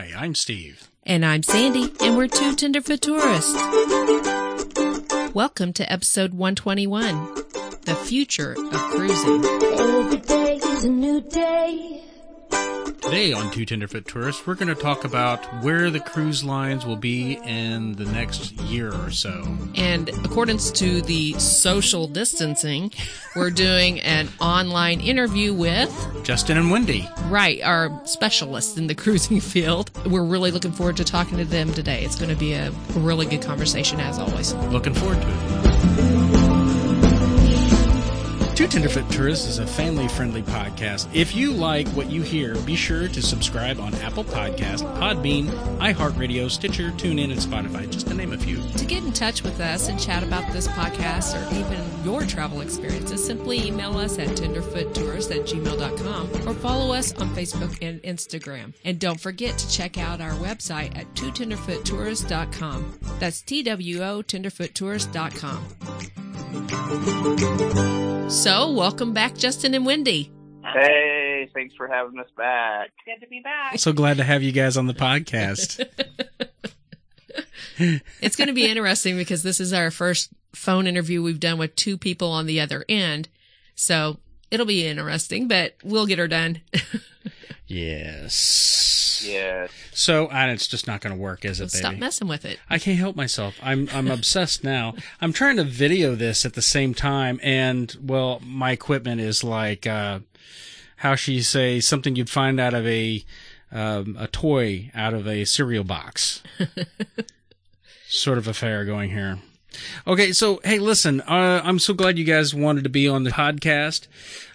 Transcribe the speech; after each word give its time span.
Hi, 0.00 0.12
I'm 0.16 0.34
Steve. 0.34 0.88
And 1.04 1.26
I'm 1.26 1.42
Sandy, 1.42 1.92
and 2.00 2.16
we're 2.16 2.26
two 2.26 2.56
Tenderfoot 2.56 3.02
tourists. 3.02 3.52
Welcome 5.34 5.74
to 5.74 5.92
episode 5.92 6.32
121 6.32 7.34
The 7.84 7.94
Future 8.06 8.52
of 8.52 8.80
Cruising. 8.92 9.44
Every 9.44 10.16
day 10.20 10.56
is 10.56 10.84
a 10.84 10.88
new 10.88 11.20
day. 11.20 11.89
Today 13.10 13.32
on 13.32 13.50
Two 13.50 13.66
Tenderfoot 13.66 14.06
Tourists, 14.06 14.46
we're 14.46 14.54
going 14.54 14.68
to 14.68 14.80
talk 14.80 15.02
about 15.02 15.44
where 15.64 15.90
the 15.90 15.98
cruise 15.98 16.44
lines 16.44 16.86
will 16.86 16.94
be 16.94 17.40
in 17.44 17.94
the 17.94 18.04
next 18.04 18.52
year 18.60 18.94
or 18.94 19.10
so. 19.10 19.44
And 19.74 20.10
according 20.24 20.58
to 20.58 21.02
the 21.02 21.32
social 21.32 22.06
distancing, 22.06 22.92
we're 23.34 23.50
doing 23.50 24.00
an 24.02 24.28
online 24.40 25.00
interview 25.00 25.52
with, 25.52 25.90
Justin 26.22 26.56
and 26.56 26.70
Wendy. 26.70 27.08
right, 27.24 27.60
our 27.62 28.00
specialists 28.06 28.78
in 28.78 28.86
the 28.86 28.94
cruising 28.94 29.40
field. 29.40 29.90
We're 30.06 30.22
really 30.22 30.52
looking 30.52 30.70
forward 30.70 30.96
to 30.98 31.04
talking 31.04 31.36
to 31.38 31.44
them 31.44 31.74
today. 31.74 32.04
It's 32.04 32.14
going 32.14 32.30
to 32.30 32.36
be 32.36 32.52
a 32.52 32.70
really 32.94 33.26
good 33.26 33.42
conversation, 33.42 33.98
as 33.98 34.20
always. 34.20 34.54
Looking 34.54 34.94
forward 34.94 35.20
to 35.20 35.28
it. 35.28 36.09
Two 38.60 38.68
Tenderfoot 38.68 39.10
Tourists 39.10 39.46
is 39.46 39.58
a 39.58 39.66
family 39.66 40.06
friendly 40.06 40.42
podcast. 40.42 41.08
If 41.14 41.34
you 41.34 41.50
like 41.50 41.88
what 41.88 42.10
you 42.10 42.20
hear, 42.20 42.56
be 42.56 42.76
sure 42.76 43.08
to 43.08 43.22
subscribe 43.22 43.80
on 43.80 43.94
Apple 43.94 44.22
Podcast, 44.22 44.80
Podbean, 44.98 45.46
iHeartRadio, 45.78 46.50
Stitcher, 46.50 46.90
TuneIn, 46.90 47.32
and 47.32 47.40
Spotify, 47.40 47.90
just 47.90 48.08
to 48.08 48.14
name 48.14 48.34
a 48.34 48.36
few. 48.36 48.60
To 48.76 48.84
get 48.84 49.02
in 49.02 49.14
touch 49.14 49.42
with 49.42 49.58
us 49.60 49.88
and 49.88 49.98
chat 49.98 50.22
about 50.22 50.52
this 50.52 50.68
podcast 50.68 51.40
or 51.40 51.54
even 51.54 51.82
your 52.04 52.26
travel 52.26 52.60
experiences, 52.60 53.24
simply 53.24 53.66
email 53.66 53.96
us 53.96 54.18
at 54.18 54.28
tenderfoottourist 54.28 55.34
at 55.34 55.46
gmail.com 55.46 56.46
or 56.46 56.52
follow 56.52 56.92
us 56.92 57.14
on 57.14 57.34
Facebook 57.34 57.78
and 57.80 58.02
Instagram. 58.02 58.74
And 58.84 58.98
don't 58.98 59.18
forget 59.18 59.56
to 59.56 59.70
check 59.70 59.96
out 59.96 60.20
our 60.20 60.32
website 60.32 60.94
at 60.98 61.10
twotenderfoottourist.com. 61.14 62.98
That's 63.20 63.40
T-W-O 63.40 64.22
tenderfoottourist.com. 64.22 66.19
So, 68.30 68.70
welcome 68.72 69.12
back, 69.12 69.36
Justin 69.36 69.74
and 69.74 69.84
Wendy. 69.86 70.30
Hey, 70.62 71.48
thanks 71.54 71.74
for 71.74 71.88
having 71.88 72.18
us 72.18 72.28
back. 72.36 72.90
Good 73.04 73.24
to 73.24 73.28
be 73.28 73.40
back. 73.40 73.78
So 73.78 73.92
glad 73.92 74.18
to 74.18 74.24
have 74.24 74.42
you 74.42 74.52
guys 74.52 74.76
on 74.76 74.86
the 74.86 74.94
podcast. 74.94 75.84
It's 78.20 78.36
going 78.36 78.48
to 78.48 78.54
be 78.54 78.68
interesting 78.68 79.16
because 79.16 79.42
this 79.42 79.58
is 79.58 79.72
our 79.72 79.90
first 79.90 80.30
phone 80.54 80.86
interview 80.86 81.22
we've 81.22 81.40
done 81.40 81.58
with 81.58 81.74
two 81.76 81.96
people 81.96 82.30
on 82.30 82.44
the 82.44 82.60
other 82.60 82.84
end. 82.88 83.28
So 83.74 84.18
it'll 84.50 84.66
be 84.66 84.86
interesting, 84.86 85.48
but 85.48 85.76
we'll 85.82 86.06
get 86.06 86.18
her 86.18 86.28
done. 86.28 86.60
yes. 87.70 89.24
Yeah. 89.26 89.66
So, 89.92 90.28
and 90.28 90.50
it's 90.50 90.66
just 90.66 90.86
not 90.86 91.00
going 91.00 91.14
to 91.14 91.20
work, 91.20 91.44
is 91.44 91.60
it, 91.60 91.70
Stop 91.70 91.92
baby? 91.92 92.00
messing 92.00 92.28
with 92.28 92.44
it. 92.44 92.58
I 92.68 92.78
can't 92.78 92.98
help 92.98 93.16
myself. 93.16 93.58
I'm 93.62 93.88
I'm 93.92 94.10
obsessed 94.10 94.64
now. 94.64 94.94
I'm 95.20 95.32
trying 95.32 95.56
to 95.56 95.64
video 95.64 96.14
this 96.14 96.44
at 96.46 96.54
the 96.54 96.62
same 96.62 96.94
time, 96.94 97.38
and 97.42 97.94
well, 98.02 98.40
my 98.42 98.72
equipment 98.72 99.20
is 99.20 99.44
like 99.44 99.86
uh, 99.86 100.20
how 100.96 101.14
she 101.14 101.42
say 101.42 101.80
something 101.80 102.16
you'd 102.16 102.30
find 102.30 102.58
out 102.58 102.74
of 102.74 102.86
a 102.86 103.24
um, 103.72 104.16
a 104.18 104.26
toy 104.26 104.90
out 104.94 105.14
of 105.14 105.28
a 105.28 105.44
cereal 105.44 105.84
box. 105.84 106.42
sort 108.08 108.38
of 108.38 108.48
affair 108.48 108.84
going 108.84 109.10
here. 109.10 109.38
Okay, 110.06 110.32
so 110.32 110.60
hey, 110.64 110.78
listen, 110.78 111.20
uh, 111.22 111.62
I'm 111.64 111.78
so 111.78 111.94
glad 111.94 112.18
you 112.18 112.24
guys 112.24 112.54
wanted 112.54 112.84
to 112.84 112.90
be 112.90 113.08
on 113.08 113.24
the 113.24 113.30
podcast. 113.30 114.06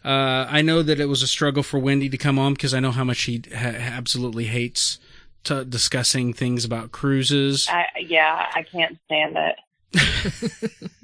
Uh, 0.03 0.45
I 0.49 0.61
know 0.61 0.81
that 0.83 0.99
it 0.99 1.05
was 1.05 1.21
a 1.23 1.27
struggle 1.27 1.63
for 1.63 1.79
Wendy 1.79 2.09
to 2.09 2.17
come 2.17 2.37
on 2.37 2.53
because 2.53 2.73
I 2.73 2.79
know 2.79 2.91
how 2.91 3.03
much 3.03 3.17
she 3.17 3.41
ha- 3.53 3.57
absolutely 3.77 4.45
hates 4.45 4.99
t- 5.43 5.63
discussing 5.65 6.33
things 6.33 6.65
about 6.65 6.91
cruises. 6.91 7.67
I, 7.69 7.85
yeah, 8.01 8.45
I 8.53 8.63
can't 8.63 8.97
stand 9.05 9.37
it. 9.37 10.71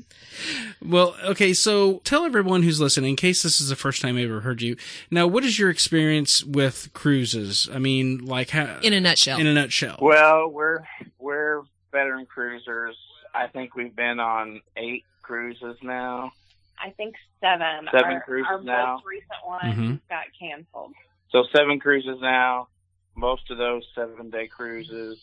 Well, 0.83 1.15
okay, 1.23 1.53
so 1.53 1.99
tell 2.03 2.25
everyone 2.25 2.63
who's 2.63 2.79
listening, 2.79 3.11
in 3.11 3.15
case 3.15 3.43
this 3.43 3.61
is 3.61 3.69
the 3.69 3.75
first 3.75 4.01
time 4.01 4.17
I 4.17 4.23
ever 4.23 4.39
heard 4.39 4.59
you. 4.63 4.75
Now, 5.11 5.27
what 5.27 5.43
is 5.43 5.59
your 5.59 5.69
experience 5.69 6.43
with 6.43 6.89
cruises? 6.93 7.69
I 7.71 7.77
mean, 7.77 8.25
like, 8.25 8.49
how, 8.49 8.79
In 8.81 8.91
a 8.93 8.99
nutshell. 8.99 9.39
in 9.39 9.45
a 9.45 9.53
nutshell. 9.53 9.99
Well, 10.01 10.47
we're 10.49 10.79
we're 11.19 11.61
veteran 11.91 12.25
cruisers. 12.25 12.97
I 13.33 13.47
think 13.47 13.75
we've 13.75 13.95
been 13.95 14.19
on 14.19 14.61
eight 14.77 15.05
cruises 15.21 15.77
now. 15.81 16.31
I 16.79 16.89
think 16.91 17.15
seven. 17.39 17.87
Seven 17.91 18.13
our, 18.13 18.21
cruises 18.21 18.47
our 18.49 18.61
now. 18.61 18.73
Our 18.73 18.93
most 18.95 19.05
recent 19.05 19.45
one 19.45 19.61
Mhm. 19.61 19.99
got 20.09 20.25
canceled. 20.37 20.93
So 21.29 21.43
seven 21.55 21.79
cruises 21.79 22.19
now. 22.19 22.67
Most 23.15 23.49
of 23.51 23.57
those 23.57 23.87
seven 23.93 24.29
day 24.29 24.47
cruises. 24.47 25.21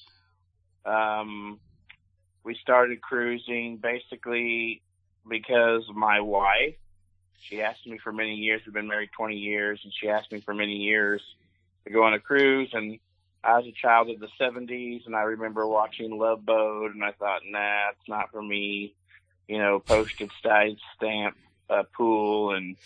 Um, 0.85 1.61
we 2.45 2.55
started 2.57 3.01
cruising 3.01 3.77
basically 3.79 4.83
because 5.29 5.89
my 5.93 6.21
wife. 6.21 6.77
She 7.41 7.63
asked 7.63 7.87
me 7.87 7.99
for 7.99 8.13
many 8.13 8.35
years. 8.35 8.63
We've 8.67 8.75
been 8.75 8.89
married 8.89 9.11
20 9.13 9.37
years, 9.37 9.81
and 9.85 9.93
she 9.95 10.09
asked 10.09 10.33
me 10.33 10.41
for 10.41 10.55
many 10.55 10.77
years 10.77 11.23
to 11.85 11.91
go 11.91 12.03
on 12.03 12.13
a 12.13 12.19
cruise. 12.19 12.71
And 12.73 12.99
I 13.45 13.59
was 13.59 13.67
a 13.67 13.73
child 13.73 14.11
of 14.11 14.21
the 14.21 14.29
70s, 14.41 15.07
and 15.07 15.15
I 15.15 15.23
remember 15.23 15.67
watching 15.67 16.19
Love 16.19 16.45
Boat, 16.45 16.93
and 16.93 17.05
I 17.05 17.13
thought, 17.13 17.43
nah, 17.49 17.91
it's 17.91 18.09
not 18.09 18.31
for 18.33 18.43
me. 18.43 18.95
You 19.47 19.59
know, 19.59 19.79
postage 19.79 20.31
stamp 20.97 21.37
uh, 21.71 21.85
pool 21.97 22.55
and 22.55 22.77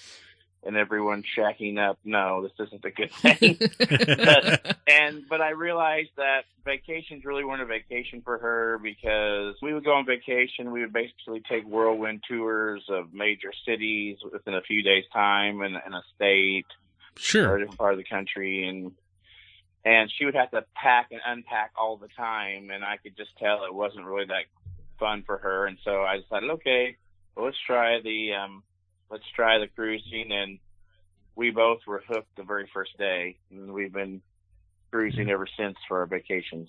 and 0.65 0.77
everyone 0.77 1.25
shacking 1.37 1.79
up. 1.79 1.99
No, 2.05 2.43
this 2.43 2.53
isn't 2.67 2.85
a 2.85 2.91
good 2.91 3.13
thing. 3.13 3.57
but, 3.59 4.77
and 4.87 5.25
but 5.29 5.41
I 5.41 5.51
realized 5.51 6.11
that 6.17 6.43
vacations 6.65 7.25
really 7.25 7.45
weren't 7.45 7.63
a 7.63 7.67
vacation 7.67 8.23
for 8.23 8.39
her 8.39 8.79
because 8.83 9.57
we 9.61 9.75
would 9.75 9.85
go 9.85 9.95
on 9.95 10.07
vacation. 10.07 10.71
We 10.71 10.83
would 10.83 10.93
basically 10.93 11.43
take 11.49 11.65
whirlwind 11.65 12.23
tours 12.29 12.85
of 12.89 13.13
major 13.13 13.53
cities 13.67 14.19
within 14.31 14.55
a 14.55 14.63
few 14.63 14.83
days' 14.83 15.05
time 15.13 15.63
and, 15.63 15.75
and 15.85 15.95
a 15.95 16.03
state 16.15 16.67
sure, 17.17 17.49
or 17.49 17.57
a 17.57 17.59
different 17.61 17.79
part 17.79 17.93
of 17.95 17.99
the 17.99 18.05
country 18.05 18.69
and 18.69 18.93
and 19.85 20.11
she 20.17 20.25
would 20.25 20.35
have 20.35 20.51
to 20.53 20.65
pack 20.75 21.09
and 21.11 21.21
unpack 21.27 21.73
all 21.81 21.97
the 21.97 22.09
time 22.17 22.71
and 22.71 22.85
I 22.85 22.97
could 22.97 23.17
just 23.17 23.31
tell 23.39 23.65
it 23.65 23.75
wasn't 23.75 24.07
really 24.07 24.27
that 24.27 24.45
fun 24.99 25.23
for 25.27 25.39
her. 25.39 25.67
And 25.67 25.79
so 25.85 26.03
I 26.03 26.19
decided 26.19 26.51
okay 26.51 26.97
well, 27.37 27.47
let's 27.47 27.59
try 27.67 28.01
the 28.03 28.33
um 28.35 28.63
let's 29.11 29.25
try 29.35 29.59
the 29.59 29.69
cruising. 29.69 30.33
And 30.33 30.59
we 31.35 31.51
both 31.51 31.81
were 31.87 32.03
hooked 32.07 32.37
the 32.37 32.45
very 32.45 32.69
first 32.73 32.97
day 32.99 33.37
and 33.51 33.73
we've 33.73 33.93
been 33.93 34.23
cruising 34.91 35.31
ever 35.31 35.47
since 35.59 35.77
for 35.89 36.01
our 36.01 36.07
vacations. 36.07 36.69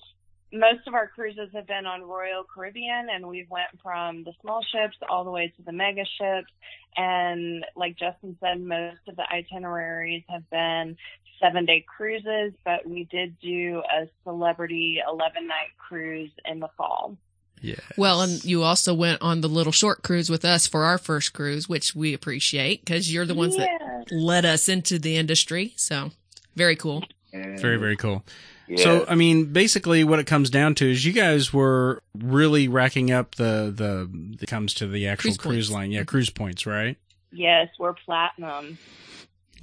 Most 0.53 0.87
of 0.87 0.93
our 0.93 1.07
cruises 1.07 1.49
have 1.53 1.65
been 1.65 1.87
on 1.87 2.03
Royal 2.03 2.43
Caribbean, 2.43 3.07
and 3.11 3.27
we've 3.27 3.49
went 3.49 3.69
from 3.81 4.23
the 4.23 4.33
small 4.39 4.61
ships 4.71 4.95
all 5.09 5.23
the 5.23 5.31
way 5.31 5.51
to 5.57 5.63
the 5.63 5.71
mega 5.71 6.05
ships. 6.05 6.51
And 6.95 7.65
like 7.75 7.97
Justin 7.97 8.37
said, 8.39 8.61
most 8.61 8.99
of 9.07 9.15
the 9.15 9.23
itineraries 9.33 10.21
have 10.29 10.47
been 10.51 10.95
seven 11.39 11.65
day 11.65 11.85
cruises, 11.95 12.53
but 12.63 12.87
we 12.87 13.05
did 13.05 13.39
do 13.39 13.81
a 13.91 14.07
celebrity 14.23 14.99
11 15.07 15.47
night 15.47 15.69
cruise 15.77 16.31
in 16.45 16.59
the 16.59 16.69
fall. 16.77 17.17
Yeah. 17.61 17.75
well, 17.97 18.21
and 18.21 18.43
you 18.43 18.63
also 18.63 18.93
went 18.93 19.21
on 19.21 19.39
the 19.39 19.47
little 19.47 19.71
short 19.71 20.03
cruise 20.03 20.29
with 20.29 20.43
us 20.43 20.67
for 20.67 20.83
our 20.83 20.97
first 20.97 21.31
cruise, 21.31 21.69
which 21.69 21.95
we 21.95 22.13
appreciate 22.13 22.83
because 22.83 23.11
you're 23.13 23.25
the 23.25 23.35
ones 23.35 23.55
that 23.55 23.69
led 24.11 24.43
us 24.43 24.67
into 24.67 24.99
the 24.99 25.15
industry. 25.15 25.73
So 25.77 26.11
very 26.57 26.75
cool. 26.75 27.03
Very, 27.31 27.77
very 27.77 27.95
cool. 27.95 28.23
yeah, 28.67 28.83
So, 28.83 29.05
I 29.07 29.15
mean, 29.15 29.45
basically, 29.53 30.03
what 30.03 30.19
it 30.19 30.27
comes 30.27 30.49
down 30.49 30.75
to 30.75 30.91
is 30.91 31.05
you 31.05 31.13
guys 31.13 31.53
were 31.53 32.01
really 32.13 32.67
racking 32.67 33.11
up 33.11 33.35
the 33.35 33.73
the 33.75 34.09
that 34.39 34.47
comes 34.47 34.73
to 34.75 34.87
the 34.87 35.07
actual 35.07 35.31
Cruise 35.31 35.37
cruise, 35.37 35.71
line, 35.71 35.91
yeah, 35.91 36.03
cruise 36.03 36.29
points, 36.29 36.65
right? 36.65 36.97
Yes, 37.31 37.69
we're 37.79 37.93
platinum. 37.93 38.77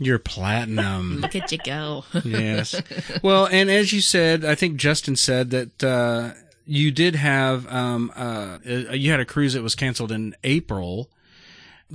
You're 0.00 0.18
platinum. 0.18 1.18
Look 1.20 1.36
at 1.36 1.52
you 1.52 1.58
go. 1.58 2.04
yes. 2.24 2.80
Well, 3.22 3.46
and 3.46 3.70
as 3.70 3.92
you 3.92 4.00
said, 4.00 4.44
I 4.44 4.54
think 4.54 4.76
Justin 4.76 5.14
said 5.14 5.50
that 5.50 5.84
uh, 5.84 6.32
you 6.64 6.90
did 6.90 7.16
have 7.16 7.70
um, 7.72 8.10
uh, 8.16 8.58
uh, 8.66 8.92
you 8.92 9.10
had 9.10 9.20
a 9.20 9.26
cruise 9.26 9.52
that 9.52 9.62
was 9.62 9.74
canceled 9.74 10.10
in 10.10 10.34
April 10.42 11.10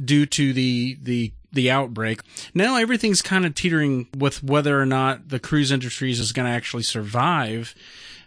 due 0.01 0.27
to 0.27 0.53
the 0.53 0.97
the 1.01 1.33
the 1.51 1.71
outbreak. 1.71 2.21
Now 2.53 2.77
everything's 2.77 3.23
kind 3.23 3.45
of 3.45 3.55
teetering 3.55 4.07
with 4.15 4.43
whether 4.43 4.79
or 4.79 4.85
not 4.85 5.29
the 5.29 5.39
cruise 5.39 5.71
industries 5.71 6.19
is 6.19 6.31
going 6.31 6.45
to 6.45 6.51
actually 6.51 6.83
survive 6.83 7.73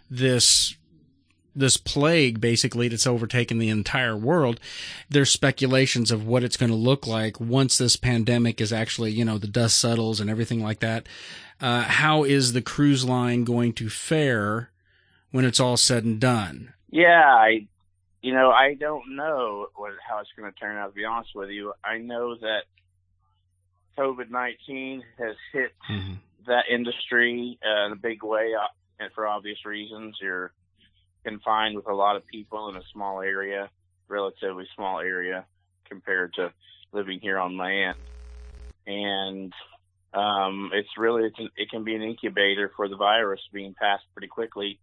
this 0.09 0.75
this 1.55 1.77
plague 1.77 2.39
basically 2.39 2.87
that's 2.87 3.07
overtaken 3.07 3.59
the 3.59 3.69
entire 3.69 4.15
world. 4.15 4.59
There's 5.09 5.31
speculations 5.31 6.11
of 6.11 6.25
what 6.25 6.43
it's 6.43 6.57
going 6.57 6.71
to 6.71 6.75
look 6.75 7.07
like 7.07 7.39
once 7.39 7.77
this 7.77 7.95
pandemic 7.95 8.61
is 8.61 8.71
actually, 8.71 9.11
you 9.11 9.25
know, 9.25 9.37
the 9.37 9.47
dust 9.47 9.79
settles 9.79 10.19
and 10.19 10.29
everything 10.29 10.61
like 10.61 10.79
that. 10.79 11.07
Uh, 11.61 11.81
how 11.81 12.23
is 12.23 12.53
the 12.53 12.61
cruise 12.61 13.03
line 13.03 13.43
going 13.43 13.73
to 13.73 13.89
fare 13.89 14.71
when 15.31 15.45
it's 15.45 15.59
all 15.59 15.77
said 15.77 16.03
and 16.05 16.19
done? 16.19 16.73
Yeah, 16.89 17.25
I, 17.25 17.67
you 18.21 18.33
know, 18.33 18.51
I 18.51 18.75
don't 18.75 19.15
know 19.15 19.67
what 19.75 19.91
how 20.07 20.19
it's 20.19 20.29
going 20.37 20.51
to 20.51 20.59
turn 20.59 20.77
out. 20.77 20.87
To 20.87 20.93
be 20.93 21.05
honest 21.05 21.31
with 21.35 21.49
you, 21.49 21.73
I 21.83 21.97
know 21.97 22.35
that 22.35 22.61
COVID 23.97 24.29
nineteen 24.29 25.03
has 25.17 25.35
hit 25.51 25.71
Mm-hmm. 25.89 26.13
that 26.47 26.65
industry 26.71 27.59
uh, 27.65 27.87
in 27.87 27.91
a 27.91 27.95
big 27.97 28.23
way. 28.23 28.53
Uh, 28.53 28.67
and 29.01 29.11
for 29.13 29.25
obvious 29.27 29.65
reasons. 29.65 30.17
You're 30.21 30.51
confined 31.25 31.75
with 31.75 31.87
a 31.87 31.93
lot 31.93 32.15
of 32.15 32.25
people 32.27 32.69
in 32.69 32.75
a 32.75 32.83
small 32.93 33.21
area, 33.21 33.69
relatively 34.07 34.65
small 34.75 34.99
area 34.99 35.45
compared 35.87 36.33
to 36.35 36.51
living 36.91 37.19
here 37.21 37.37
on 37.37 37.57
land. 37.57 37.97
And 38.87 39.53
um, 40.13 40.71
it's 40.73 40.89
really 40.97 41.25
it 41.25 41.35
can, 41.35 41.49
it 41.55 41.69
can 41.69 41.83
be 41.83 41.95
an 41.95 42.01
incubator 42.01 42.71
for 42.75 42.87
the 42.87 42.95
virus 42.95 43.41
being 43.53 43.75
passed 43.79 44.05
pretty 44.13 44.27
quickly. 44.27 44.79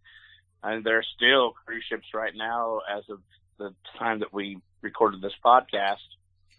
And 0.63 0.83
there 0.83 0.97
are 0.97 1.05
still 1.15 1.51
cruise 1.65 1.83
ships 1.89 2.07
right 2.13 2.33
now, 2.35 2.81
as 2.89 3.03
of 3.09 3.19
the 3.57 3.73
time 3.99 4.19
that 4.19 4.33
we 4.33 4.59
recorded 4.81 5.21
this 5.21 5.33
podcast, 5.43 5.95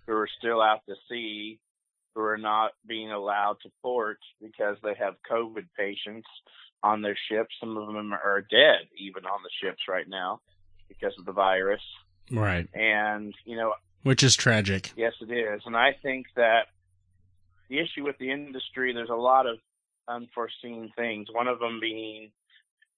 who 0.06 0.14
are 0.14 0.28
still 0.38 0.60
out 0.60 0.80
to 0.88 0.94
sea, 1.08 1.58
who 2.14 2.22
are 2.22 2.38
not 2.38 2.72
being 2.86 3.10
allowed 3.10 3.56
to 3.62 3.70
port 3.82 4.18
because 4.40 4.76
they 4.82 4.94
have 4.98 5.14
COVID 5.30 5.66
patients 5.76 6.28
on 6.82 7.02
their 7.02 7.16
ships. 7.30 7.54
Some 7.60 7.76
of 7.76 7.86
them 7.86 8.12
are 8.12 8.40
dead 8.40 8.88
even 8.96 9.26
on 9.26 9.40
the 9.42 9.50
ships 9.62 9.82
right 9.88 10.08
now 10.08 10.40
because 10.88 11.12
of 11.18 11.24
the 11.24 11.32
virus. 11.32 11.82
Right. 12.30 12.68
And, 12.74 13.34
you 13.44 13.56
know, 13.56 13.74
Which 14.02 14.22
is 14.22 14.36
tragic. 14.36 14.92
Yes, 14.96 15.14
it 15.20 15.32
is. 15.32 15.62
And 15.66 15.76
I 15.76 15.96
think 16.02 16.26
that 16.36 16.66
the 17.68 17.78
issue 17.78 18.04
with 18.04 18.18
the 18.18 18.30
industry, 18.30 18.92
there's 18.92 19.10
a 19.10 19.14
lot 19.14 19.46
of 19.46 19.58
unforeseen 20.06 20.92
things. 20.96 21.28
One 21.30 21.48
of 21.48 21.58
them 21.58 21.80
being, 21.80 22.30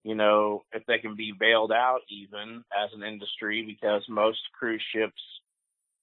you 0.04 0.14
know, 0.14 0.62
if 0.72 0.84
they 0.86 0.98
can 0.98 1.16
be 1.16 1.32
bailed 1.38 1.72
out 1.72 2.00
even 2.08 2.64
as 2.76 2.90
an 2.94 3.02
industry, 3.02 3.64
because 3.66 4.02
most 4.08 4.38
cruise 4.58 4.82
ships 4.94 5.20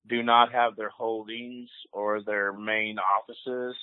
do 0.07 0.23
not 0.23 0.51
have 0.53 0.75
their 0.75 0.89
holdings 0.89 1.69
or 1.91 2.21
their 2.21 2.53
main 2.53 2.97
offices 2.99 3.75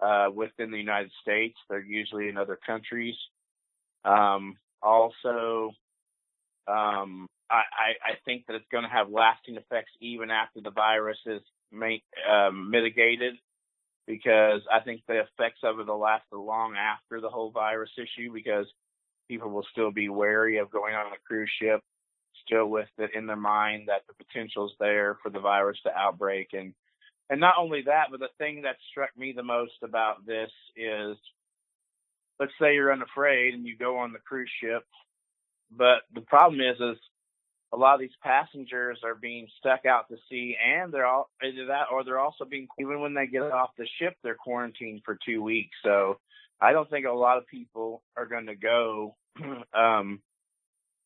uh, 0.00 0.26
within 0.34 0.70
the 0.70 0.78
United 0.78 1.10
States. 1.22 1.56
They're 1.68 1.80
usually 1.80 2.28
in 2.28 2.36
other 2.36 2.58
countries. 2.66 3.14
Um, 4.04 4.56
also, 4.82 5.70
um, 6.66 7.26
I, 7.50 7.56
I, 7.56 8.12
I 8.12 8.14
think 8.24 8.46
that 8.46 8.56
it's 8.56 8.68
going 8.70 8.84
to 8.84 8.90
have 8.90 9.10
lasting 9.10 9.56
effects 9.56 9.92
even 10.00 10.30
after 10.30 10.60
the 10.60 10.70
virus 10.70 11.18
is 11.26 11.42
ma- 11.72 12.04
um, 12.30 12.70
mitigated 12.70 13.34
because 14.06 14.60
I 14.70 14.80
think 14.80 15.02
the 15.06 15.20
effects 15.20 15.60
of 15.62 15.80
it 15.80 15.86
will 15.86 15.98
last 15.98 16.24
long 16.32 16.74
after 16.76 17.20
the 17.20 17.30
whole 17.30 17.50
virus 17.50 17.90
issue 17.96 18.32
because 18.32 18.66
people 19.28 19.50
will 19.50 19.66
still 19.72 19.90
be 19.90 20.08
wary 20.08 20.58
of 20.58 20.70
going 20.70 20.94
on 20.94 21.06
a 21.06 21.18
cruise 21.26 21.50
ship, 21.60 21.80
still 22.44 22.66
with 22.66 22.88
it 22.98 23.10
in 23.14 23.26
their 23.26 23.36
mind 23.36 23.88
that 23.88 24.02
the 24.06 24.24
potential 24.24 24.66
is 24.66 24.72
there 24.78 25.18
for 25.22 25.30
the 25.30 25.40
virus 25.40 25.78
to 25.86 25.96
outbreak. 25.96 26.48
And, 26.52 26.74
and 27.30 27.40
not 27.40 27.54
only 27.58 27.82
that, 27.82 28.06
but 28.10 28.20
the 28.20 28.28
thing 28.38 28.62
that 28.62 28.76
struck 28.90 29.10
me 29.16 29.32
the 29.34 29.42
most 29.42 29.72
about 29.82 30.26
this 30.26 30.50
is, 30.76 31.16
let's 32.38 32.52
say 32.60 32.74
you're 32.74 32.92
unafraid 32.92 33.54
and 33.54 33.66
you 33.66 33.76
go 33.76 33.98
on 33.98 34.12
the 34.12 34.18
cruise 34.18 34.50
ship, 34.60 34.84
but 35.70 36.02
the 36.14 36.20
problem 36.20 36.60
is, 36.60 36.76
is 36.80 36.98
a 37.74 37.76
lot 37.76 37.94
of 37.94 38.00
these 38.00 38.10
passengers 38.22 39.00
are 39.02 39.16
being 39.16 39.48
stuck 39.58 39.84
out 39.84 40.08
to 40.08 40.16
sea 40.30 40.56
and 40.64 40.92
they're 40.92 41.06
all 41.06 41.28
either 41.42 41.66
that 41.66 41.86
or 41.92 42.04
they're 42.04 42.20
also 42.20 42.44
being 42.44 42.68
even 42.78 43.00
when 43.00 43.14
they 43.14 43.26
get 43.26 43.42
off 43.42 43.70
the 43.76 43.86
ship 43.98 44.14
they're 44.22 44.36
quarantined 44.36 45.02
for 45.04 45.18
two 45.26 45.42
weeks. 45.42 45.76
So 45.82 46.18
i 46.60 46.72
don't 46.72 46.88
think 46.88 47.04
a 47.04 47.10
lot 47.10 47.38
of 47.38 47.48
people 47.48 48.02
are 48.16 48.26
going 48.26 48.46
to 48.46 48.54
go 48.54 49.16
um 49.74 50.20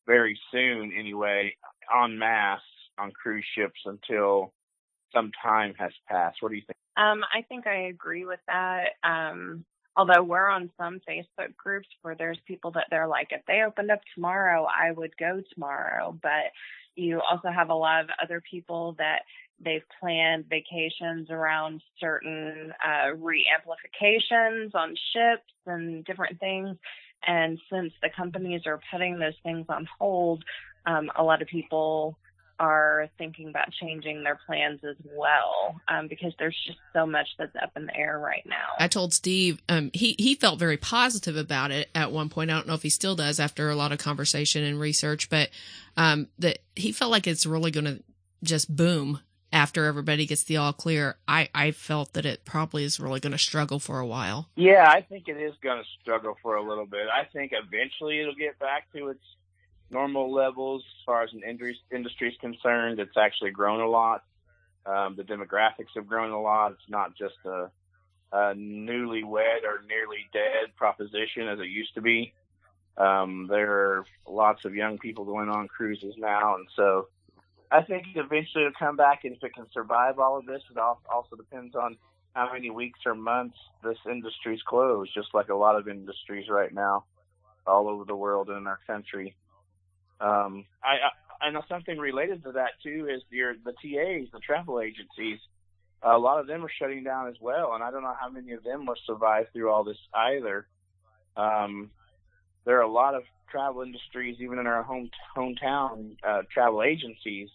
very 0.05 0.39
soon 0.51 0.91
anyway 0.97 1.55
en 1.91 2.19
masse 2.19 2.61
on 2.99 3.11
cruise 3.11 3.45
ships 3.55 3.79
until 3.85 4.53
some 5.13 5.31
time 5.41 5.73
has 5.77 5.91
passed 6.07 6.37
what 6.41 6.49
do 6.49 6.55
you 6.55 6.63
think 6.65 6.77
Um, 6.97 7.23
I 7.33 7.41
think 7.43 7.67
I 7.67 7.87
agree 7.87 8.25
with 8.25 8.39
that. 8.47 8.89
Um, 9.03 9.65
although 9.95 10.23
we're 10.23 10.49
on 10.49 10.69
some 10.77 11.01
Facebook 11.09 11.55
groups 11.57 11.87
where 12.01 12.15
there's 12.15 12.39
people 12.47 12.71
that 12.71 12.87
they're 12.89 13.07
like, 13.07 13.27
if 13.31 13.41
they 13.47 13.63
opened 13.65 13.91
up 13.91 14.01
tomorrow, 14.15 14.65
I 14.65 14.91
would 14.91 15.15
go 15.17 15.41
tomorrow. 15.53 16.17
But 16.21 16.51
you 16.95 17.21
also 17.29 17.49
have 17.49 17.69
a 17.69 17.75
lot 17.75 18.03
of 18.03 18.09
other 18.21 18.41
people 18.49 18.95
that 18.97 19.23
they've 19.63 19.83
planned 19.99 20.45
vacations 20.49 21.29
around 21.29 21.81
certain 21.99 22.73
uh, 22.85 23.13
re-amplifications 23.15 24.73
on 24.73 24.95
ships 25.13 25.51
and 25.65 26.05
different 26.05 26.39
things. 26.39 26.77
And 27.27 27.59
since 27.71 27.91
the 28.01 28.09
companies 28.15 28.61
are 28.65 28.79
putting 28.91 29.19
those 29.19 29.33
things 29.43 29.65
on 29.69 29.87
hold, 29.99 30.43
um, 30.85 31.11
a 31.17 31.23
lot 31.23 31.41
of 31.41 31.47
people 31.49 32.17
are 32.59 33.09
thinking 33.17 33.49
about 33.49 33.71
changing 33.71 34.23
their 34.23 34.39
plans 34.45 34.81
as 34.83 34.95
well 35.15 35.79
um, 35.87 36.07
because 36.07 36.33
there's 36.37 36.57
just 36.65 36.79
so 36.93 37.05
much 37.05 37.27
that's 37.37 37.55
up 37.55 37.71
in 37.75 37.85
the 37.85 37.95
air 37.95 38.19
right 38.19 38.43
now. 38.45 38.67
I 38.77 38.87
told 38.87 39.13
Steve 39.13 39.61
um, 39.69 39.91
he 39.93 40.15
he 40.19 40.35
felt 40.35 40.59
very 40.59 40.77
positive 40.77 41.37
about 41.37 41.71
it 41.71 41.89
at 41.95 42.11
one 42.11 42.29
point. 42.29 42.51
I 42.51 42.55
don't 42.55 42.67
know 42.67 42.73
if 42.73 42.83
he 42.83 42.89
still 42.89 43.15
does 43.15 43.39
after 43.39 43.69
a 43.69 43.75
lot 43.75 43.91
of 43.91 43.97
conversation 43.97 44.63
and 44.63 44.79
research, 44.79 45.29
but 45.29 45.49
um, 45.97 46.27
that 46.39 46.59
he 46.75 46.91
felt 46.91 47.11
like 47.11 47.27
it's 47.27 47.45
really 47.45 47.71
going 47.71 47.85
to 47.85 48.03
just 48.43 48.73
boom 48.73 49.19
after 49.51 49.85
everybody 49.85 50.25
gets 50.25 50.43
the 50.43 50.57
all 50.57 50.73
clear. 50.73 51.17
I 51.27 51.49
I 51.53 51.71
felt 51.71 52.13
that 52.13 52.25
it 52.25 52.45
probably 52.45 52.83
is 52.83 52.99
really 52.99 53.19
going 53.19 53.31
to 53.31 53.37
struggle 53.37 53.79
for 53.79 53.99
a 53.99 54.05
while. 54.05 54.49
Yeah, 54.55 54.85
I 54.87 55.01
think 55.01 55.27
it 55.27 55.37
is 55.37 55.53
going 55.61 55.81
to 55.81 55.89
struggle 56.01 56.37
for 56.41 56.55
a 56.55 56.67
little 56.67 56.85
bit. 56.85 57.07
I 57.11 57.25
think 57.25 57.53
eventually 57.53 58.19
it'll 58.19 58.35
get 58.35 58.59
back 58.59 58.91
to 58.93 59.09
its 59.09 59.23
normal 59.91 60.33
levels 60.33 60.83
as 60.85 61.05
far 61.05 61.23
as 61.23 61.29
an 61.33 61.41
industry 61.43 62.29
is 62.29 62.37
concerned. 62.39 62.99
It's 62.99 63.17
actually 63.17 63.51
grown 63.51 63.81
a 63.81 63.87
lot. 63.87 64.23
Um, 64.85 65.15
the 65.15 65.23
demographics 65.23 65.93
have 65.95 66.07
grown 66.07 66.31
a 66.31 66.41
lot. 66.41 66.71
It's 66.71 66.89
not 66.89 67.15
just 67.17 67.35
a, 67.45 67.69
a 68.31 68.53
newlywed 68.55 69.63
or 69.63 69.83
nearly 69.87 70.27
dead 70.33 70.75
proposition 70.75 71.47
as 71.47 71.59
it 71.59 71.67
used 71.67 71.93
to 71.95 72.01
be. 72.01 72.33
Um, 72.97 73.47
there 73.49 73.71
are 73.71 74.05
lots 74.27 74.65
of 74.65 74.75
young 74.75 74.97
people 74.97 75.25
going 75.25 75.49
on 75.49 75.67
cruises 75.67 76.15
now, 76.17 76.55
and 76.55 76.67
so 76.75 77.07
I 77.71 77.81
think 77.83 78.07
eventually 78.15 78.65
it'll 78.65 78.73
come 78.77 78.97
back. 78.97 79.23
And 79.23 79.35
if 79.35 79.43
it 79.43 79.53
can 79.53 79.67
survive 79.73 80.19
all 80.19 80.37
of 80.37 80.45
this, 80.45 80.61
it 80.69 80.77
also 80.77 81.35
depends 81.37 81.75
on 81.75 81.97
how 82.33 82.51
many 82.51 82.69
weeks 82.69 82.99
or 83.05 83.15
months 83.15 83.57
this 83.83 83.97
industry's 84.09 84.61
closed, 84.63 85.11
just 85.13 85.33
like 85.33 85.49
a 85.49 85.55
lot 85.55 85.75
of 85.75 85.87
industries 85.87 86.49
right 86.49 86.73
now 86.73 87.05
all 87.65 87.87
over 87.87 88.03
the 88.05 88.15
world 88.15 88.49
and 88.49 88.57
in 88.57 88.67
our 88.67 88.79
country. 88.87 89.35
Um, 90.19 90.65
I, 90.83 90.95
I, 91.41 91.47
I 91.47 91.51
know 91.51 91.63
something 91.69 91.97
related 91.97 92.43
to 92.43 92.51
that 92.53 92.71
too 92.83 93.07
is 93.09 93.21
your 93.29 93.53
the 93.53 93.71
TAs, 93.71 94.27
the 94.31 94.39
travel 94.45 94.81
agencies. 94.81 95.39
A 96.01 96.17
lot 96.17 96.39
of 96.39 96.47
them 96.47 96.63
are 96.63 96.71
shutting 96.79 97.03
down 97.03 97.27
as 97.27 97.35
well, 97.41 97.73
and 97.73 97.83
I 97.83 97.91
don't 97.91 98.03
know 98.03 98.15
how 98.19 98.29
many 98.29 98.53
of 98.53 98.63
them 98.63 98.85
will 98.85 98.95
survive 99.05 99.47
through 99.51 99.69
all 99.69 99.83
this 99.83 99.97
either. 100.13 100.65
Um, 101.35 101.91
there 102.65 102.77
are 102.77 102.83
a 102.83 102.91
lot 102.91 103.15
of 103.15 103.23
travel 103.51 103.81
industries, 103.81 104.37
even 104.39 104.59
in 104.59 104.67
our 104.67 104.83
home 104.83 105.09
hometown, 105.35 106.15
uh, 106.25 106.43
travel 106.53 106.83
agencies 106.83 107.49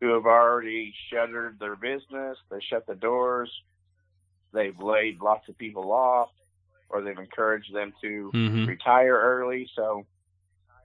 who 0.00 0.12
have 0.14 0.26
already 0.26 0.92
shuttered 1.12 1.58
their 1.58 1.76
business. 1.76 2.36
They 2.50 2.60
shut 2.60 2.86
the 2.86 2.94
doors. 2.94 3.50
They've 4.52 4.78
laid 4.78 5.20
lots 5.20 5.48
of 5.48 5.58
people 5.58 5.92
off, 5.92 6.30
or 6.88 7.02
they've 7.02 7.18
encouraged 7.18 7.72
them 7.72 7.92
to 8.02 8.30
Mhm. 8.32 8.66
retire 8.66 9.16
early. 9.16 9.68
So 9.74 10.06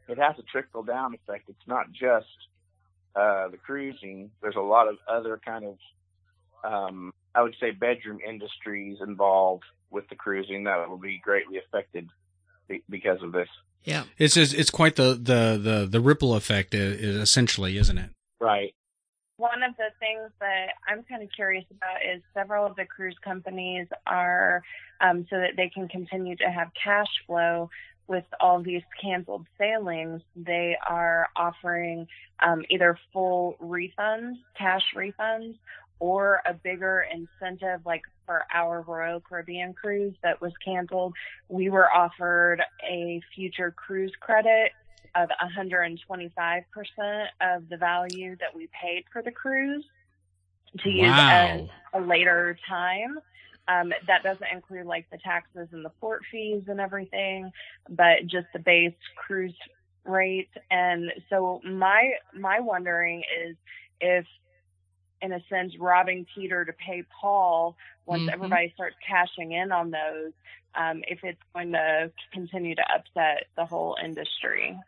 it 0.09 0.17
has 0.17 0.35
a 0.39 0.43
trickle 0.43 0.83
down 0.83 1.13
effect. 1.13 1.49
It's 1.49 1.67
not 1.67 1.91
just 1.91 2.27
uh, 3.15 3.47
the 3.49 3.57
cruising. 3.57 4.31
There's 4.41 4.55
a 4.55 4.61
lot 4.61 4.87
of 4.87 4.97
other 5.07 5.39
kind 5.43 5.65
of, 5.65 5.77
um, 6.63 7.13
I 7.35 7.43
would 7.43 7.55
say, 7.59 7.71
bedroom 7.71 8.19
industries 8.27 8.97
involved 9.01 9.63
with 9.91 10.07
the 10.09 10.15
cruising 10.15 10.65
that 10.65 10.89
will 10.89 10.97
be 10.97 11.19
greatly 11.23 11.57
affected 11.57 12.09
be- 12.67 12.83
because 12.89 13.21
of 13.23 13.31
this. 13.31 13.47
Yeah. 13.83 14.03
It's 14.17 14.33
just, 14.33 14.53
it's 14.53 14.69
quite 14.69 14.95
the, 14.95 15.13
the, 15.13 15.59
the, 15.61 15.87
the 15.89 16.01
ripple 16.01 16.35
effect, 16.35 16.73
is 16.73 17.15
essentially, 17.15 17.77
isn't 17.77 17.97
it? 17.97 18.09
Right. 18.39 18.73
One 19.37 19.63
of 19.63 19.75
the 19.77 19.89
things 19.99 20.31
that 20.41 20.67
I'm 20.87 21.03
kind 21.03 21.23
of 21.23 21.29
curious 21.33 21.65
about 21.71 21.97
is 22.03 22.21
several 22.33 22.65
of 22.65 22.75
the 22.75 22.85
cruise 22.85 23.15
companies 23.23 23.87
are, 24.05 24.63
um, 24.99 25.25
so 25.29 25.37
that 25.37 25.51
they 25.55 25.69
can 25.69 25.87
continue 25.87 26.35
to 26.35 26.51
have 26.51 26.71
cash 26.83 27.07
flow 27.25 27.69
with 28.09 28.25
all 28.39 28.61
these 28.61 28.81
canceled 29.01 29.45
sailings, 29.57 30.21
they 30.35 30.75
are 30.89 31.27
offering 31.35 32.07
um, 32.45 32.63
either 32.69 32.97
full 33.13 33.55
refunds, 33.61 34.33
cash 34.57 34.81
refunds, 34.95 35.55
or 35.99 36.41
a 36.47 36.53
bigger 36.53 37.05
incentive 37.13 37.81
like 37.85 38.01
for 38.25 38.43
our 38.53 38.81
Royal 38.81 39.19
Caribbean 39.21 39.73
cruise 39.73 40.15
that 40.23 40.41
was 40.41 40.51
canceled. 40.65 41.13
We 41.49 41.69
were 41.69 41.89
offered 41.91 42.61
a 42.89 43.21
future 43.35 43.71
cruise 43.71 44.13
credit 44.19 44.71
of 45.15 45.29
125% 45.43 47.25
of 47.41 47.69
the 47.69 47.77
value 47.77 48.35
that 48.39 48.55
we 48.55 48.69
paid 48.81 49.03
for 49.13 49.21
the 49.21 49.31
cruise 49.31 49.85
to 50.79 50.89
use 50.89 51.01
Wow. 51.09 51.67
at 51.93 52.01
a 52.01 52.01
later 52.05 52.57
time. 52.67 53.19
Um, 53.69 53.93
that 54.07 54.23
doesn't 54.23 54.51
include 54.51 54.87
like 54.87 55.07
the 55.11 55.19
taxes 55.19 55.69
and 55.71 55.85
the 55.85 55.91
port 56.01 56.23
fees 56.31 56.63
and 56.67 56.79
everything, 56.79 57.51
but 57.89 58.25
just 58.25 58.47
the 58.53 58.59
base 58.59 58.95
cruise 59.15 59.55
rate. 60.05 60.49
And 60.71 61.11
so 61.29 61.61
my 61.63 62.13
my 62.33 62.59
wondering 62.61 63.23
is 63.45 63.55
if, 64.01 64.25
in 65.21 65.33
a 65.33 65.39
sense, 65.49 65.73
robbing 65.79 66.25
Peter 66.33 66.65
to 66.65 66.73
pay 66.73 67.03
Paul 67.21 67.77
once 68.07 68.25
Mhm. 68.25 68.33
everybody 68.33 68.71
starts 68.73 68.95
cashing 69.07 69.51
in 69.51 69.71
on 69.71 69.91
those, 69.91 70.33
um, 70.75 71.03
if 71.07 71.23
it's 71.23 71.41
going 71.53 71.73
to 71.73 72.11
continue 72.33 72.75
to 72.75 72.85
upset 72.91 73.45
the 73.55 73.65
whole 73.65 73.97
industry. 74.03 74.79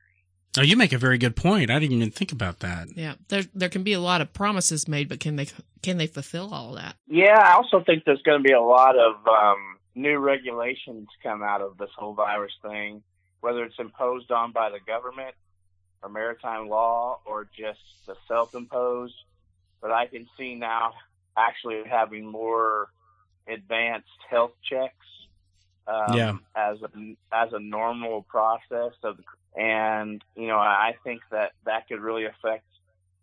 Oh, 0.58 0.62
you 0.62 0.76
make 0.76 0.92
a 0.92 0.98
very 0.98 1.18
good 1.18 1.36
point. 1.38 1.72
I 1.72 1.80
didn't 1.80 1.96
even 1.96 2.12
think 2.12 2.32
about 2.34 2.60
that. 2.60 2.90
Yeah, 2.96 3.14
there 3.30 3.44
there 3.54 3.70
can 3.70 3.84
be 3.84 3.94
a 3.94 4.02
lot 4.02 4.20
of 4.22 4.34
promises 4.34 4.88
made, 4.88 5.08
but 5.08 5.20
can 5.22 5.38
they 5.38 5.48
can 5.82 5.98
they 5.98 6.08
fulfill 6.08 6.54
all 6.54 6.74
that? 6.74 6.96
Yeah, 7.08 7.40
I 7.40 7.54
also 7.54 7.82
think 7.84 8.04
there's 8.06 8.22
going 8.24 8.40
to 8.40 8.48
be 8.48 8.54
a 8.54 8.62
lot 8.62 8.96
of 8.98 9.16
um, 9.28 9.78
new 9.96 10.18
regulations 10.20 11.08
come 11.24 11.42
out 11.42 11.62
of 11.62 11.78
this 11.78 11.90
whole 11.98 12.14
virus 12.14 12.52
thing, 12.62 13.02
whether 13.40 13.64
it's 13.64 13.80
imposed 13.80 14.30
on 14.32 14.52
by 14.52 14.70
the 14.70 14.80
government 14.86 15.36
or 16.04 16.10
maritime 16.10 16.68
law 16.68 17.20
or 17.26 17.48
just 17.58 17.80
the 18.08 18.16
self-imposed. 18.28 19.16
But 19.82 19.92
I 19.92 20.08
can 20.08 20.28
see 20.38 20.56
now 20.56 20.94
actually 21.38 21.82
having 21.90 22.26
more 22.30 22.90
advanced 23.48 24.10
health 24.30 24.52
checks 24.70 24.96
um, 25.88 26.14
Yeah. 26.14 26.34
as 26.56 26.78
a 26.82 27.16
as 27.34 27.54
a 27.54 27.60
normal 27.60 28.24
process 28.24 28.94
of 29.04 29.16
the, 29.18 29.24
and 29.56 30.24
you 30.36 30.48
know 30.48 30.58
I 30.58 30.96
think 31.04 31.22
that 31.32 31.52
that 31.66 31.88
could 31.88 32.00
really 32.00 32.26
affect 32.26 32.66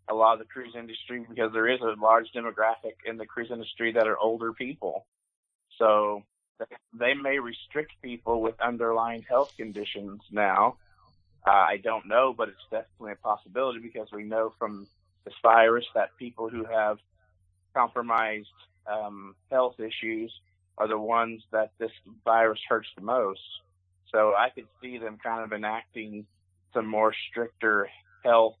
a 0.09 0.13
lot 0.13 0.33
of 0.33 0.39
the 0.39 0.45
cruise 0.45 0.73
industry 0.77 1.25
because 1.27 1.51
there 1.53 1.67
is 1.67 1.79
a 1.81 1.99
large 2.01 2.27
demographic 2.35 2.95
in 3.05 3.17
the 3.17 3.25
cruise 3.25 3.49
industry 3.51 3.93
that 3.93 4.07
are 4.07 4.17
older 4.17 4.53
people. 4.53 5.05
So 5.77 6.23
they 6.93 7.13
may 7.13 7.39
restrict 7.39 7.93
people 8.01 8.41
with 8.41 8.59
underlying 8.59 9.23
health 9.29 9.49
conditions 9.55 10.21
now. 10.31 10.77
Uh, 11.47 11.51
I 11.51 11.77
don't 11.81 12.07
know, 12.07 12.33
but 12.35 12.49
it's 12.49 12.57
definitely 12.69 13.13
a 13.13 13.15
possibility 13.15 13.79
because 13.79 14.07
we 14.11 14.23
know 14.23 14.53
from 14.59 14.87
this 15.25 15.33
virus 15.41 15.85
that 15.95 16.09
people 16.17 16.49
who 16.49 16.65
have 16.65 16.97
compromised 17.73 18.47
um, 18.91 19.35
health 19.51 19.79
issues 19.79 20.33
are 20.77 20.87
the 20.87 20.97
ones 20.97 21.43
that 21.51 21.71
this 21.77 21.91
virus 22.25 22.59
hurts 22.67 22.89
the 22.95 23.03
most. 23.03 23.39
So 24.11 24.33
I 24.37 24.49
could 24.49 24.67
see 24.81 24.97
them 24.97 25.17
kind 25.21 25.43
of 25.43 25.53
enacting 25.53 26.25
some 26.73 26.87
more 26.87 27.13
stricter 27.29 27.89
health 28.23 28.55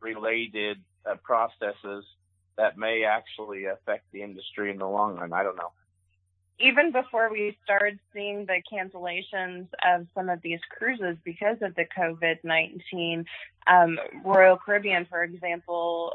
related 0.00 0.78
uh, 1.08 1.16
processes 1.22 2.04
that 2.56 2.76
may 2.78 3.04
actually 3.04 3.64
affect 3.66 4.04
the 4.12 4.22
industry 4.22 4.70
in 4.70 4.78
the 4.78 4.88
long 4.88 5.16
run. 5.16 5.32
I 5.32 5.42
don't 5.42 5.56
know. 5.56 5.72
even 6.60 6.92
before 6.92 7.30
we 7.30 7.56
started 7.64 7.98
seeing 8.12 8.46
the 8.46 8.62
cancellations 8.72 9.68
of 9.84 10.06
some 10.14 10.28
of 10.28 10.40
these 10.42 10.60
cruises 10.70 11.16
because 11.24 11.56
of 11.62 11.74
the 11.74 11.86
COVID 11.96 12.38
19, 12.44 13.24
um, 13.66 13.98
Royal 14.24 14.56
Caribbean, 14.56 15.06
for 15.06 15.22
example, 15.24 16.12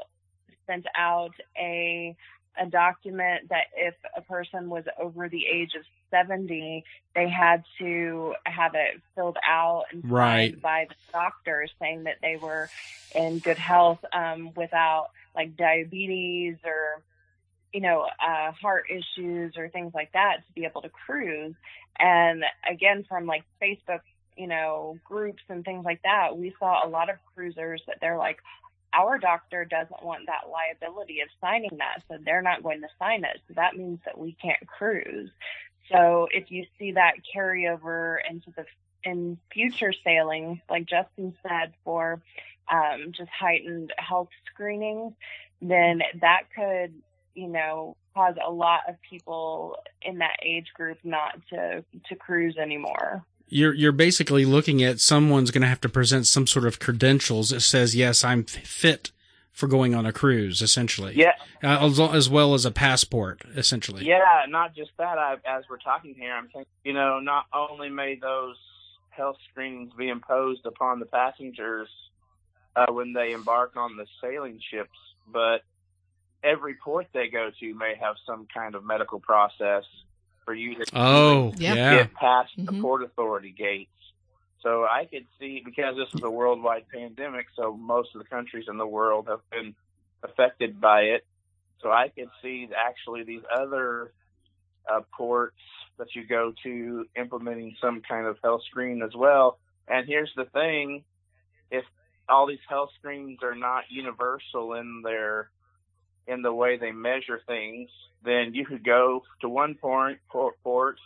sent 0.67 0.85
out 0.97 1.33
a 1.57 2.15
a 2.59 2.65
document 2.65 3.49
that 3.49 3.65
if 3.75 3.93
a 4.15 4.21
person 4.21 4.69
was 4.69 4.83
over 4.99 5.29
the 5.29 5.45
age 5.45 5.75
of 5.75 5.83
70, 6.11 6.83
they 7.15 7.29
had 7.29 7.63
to 7.79 8.33
have 8.45 8.73
it 8.75 9.01
filled 9.15 9.37
out 9.47 9.85
and 9.91 10.03
signed 10.03 10.11
Right. 10.11 10.61
by 10.61 10.85
the 10.89 10.95
doctor 11.13 11.67
saying 11.81 12.03
that 12.05 12.17
they 12.21 12.37
were 12.37 12.69
in 13.11 13.39
good 13.39 13.57
health 13.57 13.99
um, 14.13 14.51
without 14.55 15.07
like 15.35 15.55
diabetes 15.57 16.57
or 16.65 17.01
you 17.73 17.81
know, 17.81 18.07
uh, 18.25 18.51
heart 18.53 18.85
issues 18.89 19.53
or 19.57 19.69
things 19.69 19.93
like 19.93 20.11
that 20.13 20.37
to 20.47 20.53
be 20.53 20.65
able 20.65 20.81
to 20.81 20.89
cruise. 20.89 21.53
And 21.99 22.43
again, 22.69 23.05
from 23.07 23.25
like 23.25 23.43
Facebook, 23.61 24.01
you 24.37 24.47
know, 24.47 24.99
groups 25.03 25.43
and 25.49 25.63
things 25.65 25.83
like 25.85 26.01
that, 26.03 26.37
we 26.37 26.55
saw 26.59 26.79
a 26.85 26.89
lot 26.89 27.09
of 27.09 27.17
cruisers 27.35 27.81
that 27.87 27.97
they're 28.01 28.17
like, 28.17 28.37
our 28.93 29.17
doctor 29.17 29.65
doesn't 29.65 30.03
want 30.03 30.27
that 30.27 30.49
liability 30.49 31.19
of 31.21 31.27
signing 31.41 31.77
that, 31.77 32.01
so 32.07 32.17
they're 32.23 32.41
not 32.41 32.63
going 32.63 32.81
to 32.81 32.87
sign 32.97 33.25
it. 33.25 33.37
So 33.47 33.53
that 33.55 33.75
means 33.75 33.99
that 34.05 34.17
we 34.17 34.35
can't 34.41 34.65
cruise. 34.65 35.29
So 35.91 36.27
if 36.31 36.51
you 36.51 36.65
see 36.77 36.93
that 36.93 37.13
carryover 37.35 38.17
into 38.29 38.51
the 38.55 38.65
in 39.03 39.37
future 39.53 39.93
sailings, 40.03 40.59
like 40.69 40.85
Justin 40.85 41.35
said, 41.47 41.73
for 41.83 42.21
um, 42.69 43.13
just 43.15 43.29
heightened 43.29 43.93
health 43.97 44.29
screenings, 44.51 45.13
then 45.61 46.01
that 46.19 46.43
could 46.53 46.93
you 47.37 47.47
know, 47.47 47.95
cause 48.15 48.35
a 48.43 48.51
lot 48.51 48.81
of 48.89 48.95
people 49.07 49.77
in 50.01 50.17
that 50.17 50.37
age 50.43 50.73
group 50.73 50.97
not 51.03 51.39
to 51.51 51.85
to 52.09 52.15
cruise 52.15 52.57
anymore. 52.57 53.23
You're 53.47 53.73
you're 53.73 53.91
basically 53.91 54.43
looking 54.43 54.83
at 54.83 54.99
someone's 54.99 55.51
going 55.51 55.61
to 55.61 55.67
have 55.67 55.79
to 55.81 55.89
present 55.89 56.25
some 56.25 56.47
sort 56.47 56.65
of 56.65 56.79
credentials 56.79 57.51
that 57.51 57.61
says 57.61 57.95
yes, 57.95 58.23
I'm 58.23 58.43
fit 58.43 59.11
for 59.57 59.65
going 59.67 59.95
on 59.95 60.05
a 60.05 60.13
cruise, 60.13 60.61
essentially. 60.61 61.13
Yeah, 61.15 61.33
Uh, 61.63 61.83
as, 61.87 61.97
well- 61.97 62.13
as 62.13 62.29
well 62.29 62.53
as 62.53 62.63
a 62.63 62.69
passport, 62.69 63.41
essentially. 63.55 64.05
Yeah, 64.05 64.45
not 64.47 64.75
just 64.75 64.91
that. 64.99 65.17
I, 65.17 65.33
as 65.45 65.63
we're 65.67 65.79
talking 65.79 66.13
here, 66.13 66.31
I'm 66.31 66.43
thinking, 66.45 66.65
you 66.83 66.93
know, 66.93 67.19
not 67.19 67.45
only 67.51 67.89
may 67.89 68.13
those 68.21 68.55
health 69.09 69.37
screenings 69.49 69.91
be 69.97 70.09
imposed 70.09 70.63
upon 70.67 70.99
the 70.99 71.07
passengers 71.07 71.87
uh, 72.75 72.85
when 72.91 73.13
they 73.13 73.31
embark 73.31 73.75
on 73.75 73.97
the 73.97 74.05
sailing 74.21 74.59
ships, 74.71 74.99
but 75.27 75.63
every 76.43 76.75
port 76.75 77.07
they 77.11 77.27
go 77.27 77.49
to 77.59 77.73
may 77.73 77.95
have 77.99 78.15
some 78.27 78.45
kind 78.53 78.75
of 78.75 78.85
medical 78.85 79.19
process 79.19 79.85
for 80.45 80.53
you 80.53 80.75
to 80.75 80.85
Oh, 80.93 81.51
Yep. 81.57 81.75
yeah. 81.75 81.95
get 81.97 82.13
past 82.13 82.51
the 82.57 82.71
Mhm. 82.73 82.81
port 82.81 83.01
authority 83.01 83.49
gates. 83.57 83.89
So 84.63 84.83
I 84.83 85.05
could 85.05 85.25
see 85.39 85.61
because 85.63 85.95
this 85.95 86.13
is 86.13 86.21
a 86.23 86.29
worldwide 86.29 86.85
pandemic, 86.93 87.47
so 87.55 87.75
most 87.75 88.15
of 88.15 88.21
the 88.21 88.27
countries 88.27 88.65
in 88.67 88.77
the 88.77 88.87
world 88.87 89.27
have 89.27 89.41
been 89.51 89.75
affected 90.23 90.81
by 90.81 91.01
it. 91.01 91.25
So 91.81 91.91
I 91.91 92.09
could 92.09 92.29
see 92.41 92.67
actually 92.75 93.23
these 93.23 93.43
other 93.55 94.11
uh, 94.91 95.01
ports 95.15 95.55
that 95.97 96.15
you 96.15 96.25
go 96.25 96.53
to 96.63 97.05
implementing 97.15 97.75
some 97.79 98.01
kind 98.01 98.25
of 98.25 98.37
health 98.43 98.61
screen 98.69 99.01
as 99.03 99.15
well. 99.15 99.59
And 99.87 100.07
here's 100.07 100.31
the 100.35 100.45
thing: 100.45 101.03
if 101.69 101.85
all 102.27 102.47
these 102.47 102.59
health 102.67 102.89
screens 102.97 103.39
are 103.43 103.55
not 103.55 103.85
universal 103.89 104.73
in 104.73 105.01
their 105.03 105.49
in 106.27 106.41
the 106.41 106.53
way 106.53 106.77
they 106.77 106.91
measure 106.91 107.41
things, 107.47 107.89
then 108.23 108.53
you 108.53 108.65
could 108.65 108.83
go 108.83 109.23
to 109.41 109.47
one 109.47 109.75
port, 109.75 110.17
port, 110.29 110.55
port 110.63 110.99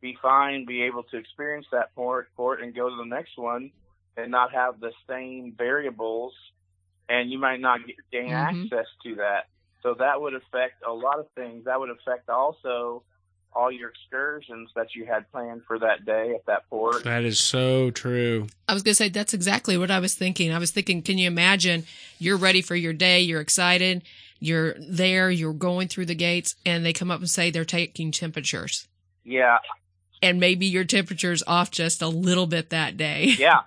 be 0.00 0.16
fine, 0.20 0.64
be 0.66 0.82
able 0.82 1.02
to 1.04 1.16
experience 1.16 1.66
that 1.72 1.94
port, 1.94 2.28
port, 2.36 2.62
and 2.62 2.74
go 2.74 2.88
to 2.88 2.96
the 2.96 3.04
next 3.04 3.36
one, 3.36 3.70
and 4.16 4.30
not 4.30 4.52
have 4.52 4.80
the 4.80 4.92
same 5.08 5.54
variables, 5.56 6.34
and 7.08 7.30
you 7.30 7.38
might 7.38 7.60
not 7.60 7.86
get, 7.86 7.96
gain 8.10 8.30
Mhm. 8.30 8.64
access 8.64 8.86
to 9.02 9.16
that. 9.16 9.48
So 9.82 9.94
that 9.94 10.20
would 10.20 10.34
affect 10.34 10.82
a 10.86 10.92
lot 10.92 11.18
of 11.18 11.26
things. 11.36 11.64
That 11.64 11.78
would 11.78 11.90
affect 11.90 12.28
also 12.28 13.04
all 13.52 13.70
your 13.70 13.88
excursions 13.88 14.70
that 14.74 14.94
you 14.94 15.06
had 15.06 15.30
planned 15.32 15.62
for 15.66 15.78
that 15.78 16.04
day 16.04 16.34
at 16.34 16.44
that 16.46 16.68
port. 16.68 17.04
That 17.04 17.24
is 17.24 17.40
so 17.40 17.90
true. 17.90 18.48
I 18.68 18.74
was 18.74 18.82
going 18.82 18.92
to 18.92 18.96
say 18.96 19.08
that's 19.08 19.32
exactly 19.32 19.78
what 19.78 19.90
I 19.90 19.98
was 19.98 20.14
thinking. 20.14 20.52
I 20.52 20.58
was 20.58 20.72
thinking, 20.72 21.00
can 21.00 21.16
you 21.16 21.26
imagine 21.26 21.84
you're 22.18 22.36
ready 22.36 22.60
for 22.60 22.76
your 22.76 22.92
day, 22.92 23.20
you're 23.20 23.40
excited, 23.40 24.02
you're 24.40 24.74
there, 24.78 25.30
you're 25.30 25.54
going 25.54 25.88
through 25.88 26.06
the 26.06 26.14
gates, 26.14 26.56
and 26.66 26.84
they 26.84 26.92
come 26.92 27.10
up 27.10 27.20
and 27.20 27.30
say 27.30 27.50
they're 27.50 27.64
taking 27.64 28.10
temperatures. 28.10 28.86
Yeah, 29.24 29.58
And 30.22 30.40
maybe 30.40 30.66
your 30.66 30.84
temperature's 30.84 31.42
off 31.46 31.70
just 31.70 32.00
a 32.02 32.08
little 32.08 32.46
bit 32.46 32.70
that 32.70 32.96
day. 32.96 33.24
yeah. 33.38 33.62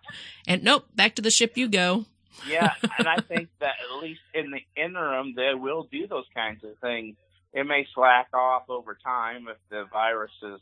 And 0.48 0.64
nope, 0.64 0.86
back 0.96 1.16
to 1.16 1.22
the 1.22 1.32
ship 1.32 1.58
you 1.58 1.68
go. 1.68 2.06
Yeah, 2.48 2.72
and 2.98 3.06
I 3.06 3.18
think 3.18 3.50
that 3.60 3.74
at 3.84 4.02
least 4.02 4.22
in 4.34 4.52
the 4.52 4.62
interim, 4.82 5.34
they 5.36 5.54
will 5.56 5.90
do 5.92 6.08
those 6.08 6.24
kinds 6.34 6.64
of 6.64 6.78
things. 6.80 7.18
It 7.52 7.66
may 7.66 7.86
slack 7.94 8.30
off 8.34 8.70
over 8.70 8.98
time 9.04 9.50
if 9.50 9.58
the 9.70 9.84
virus 9.92 10.32
has 10.42 10.62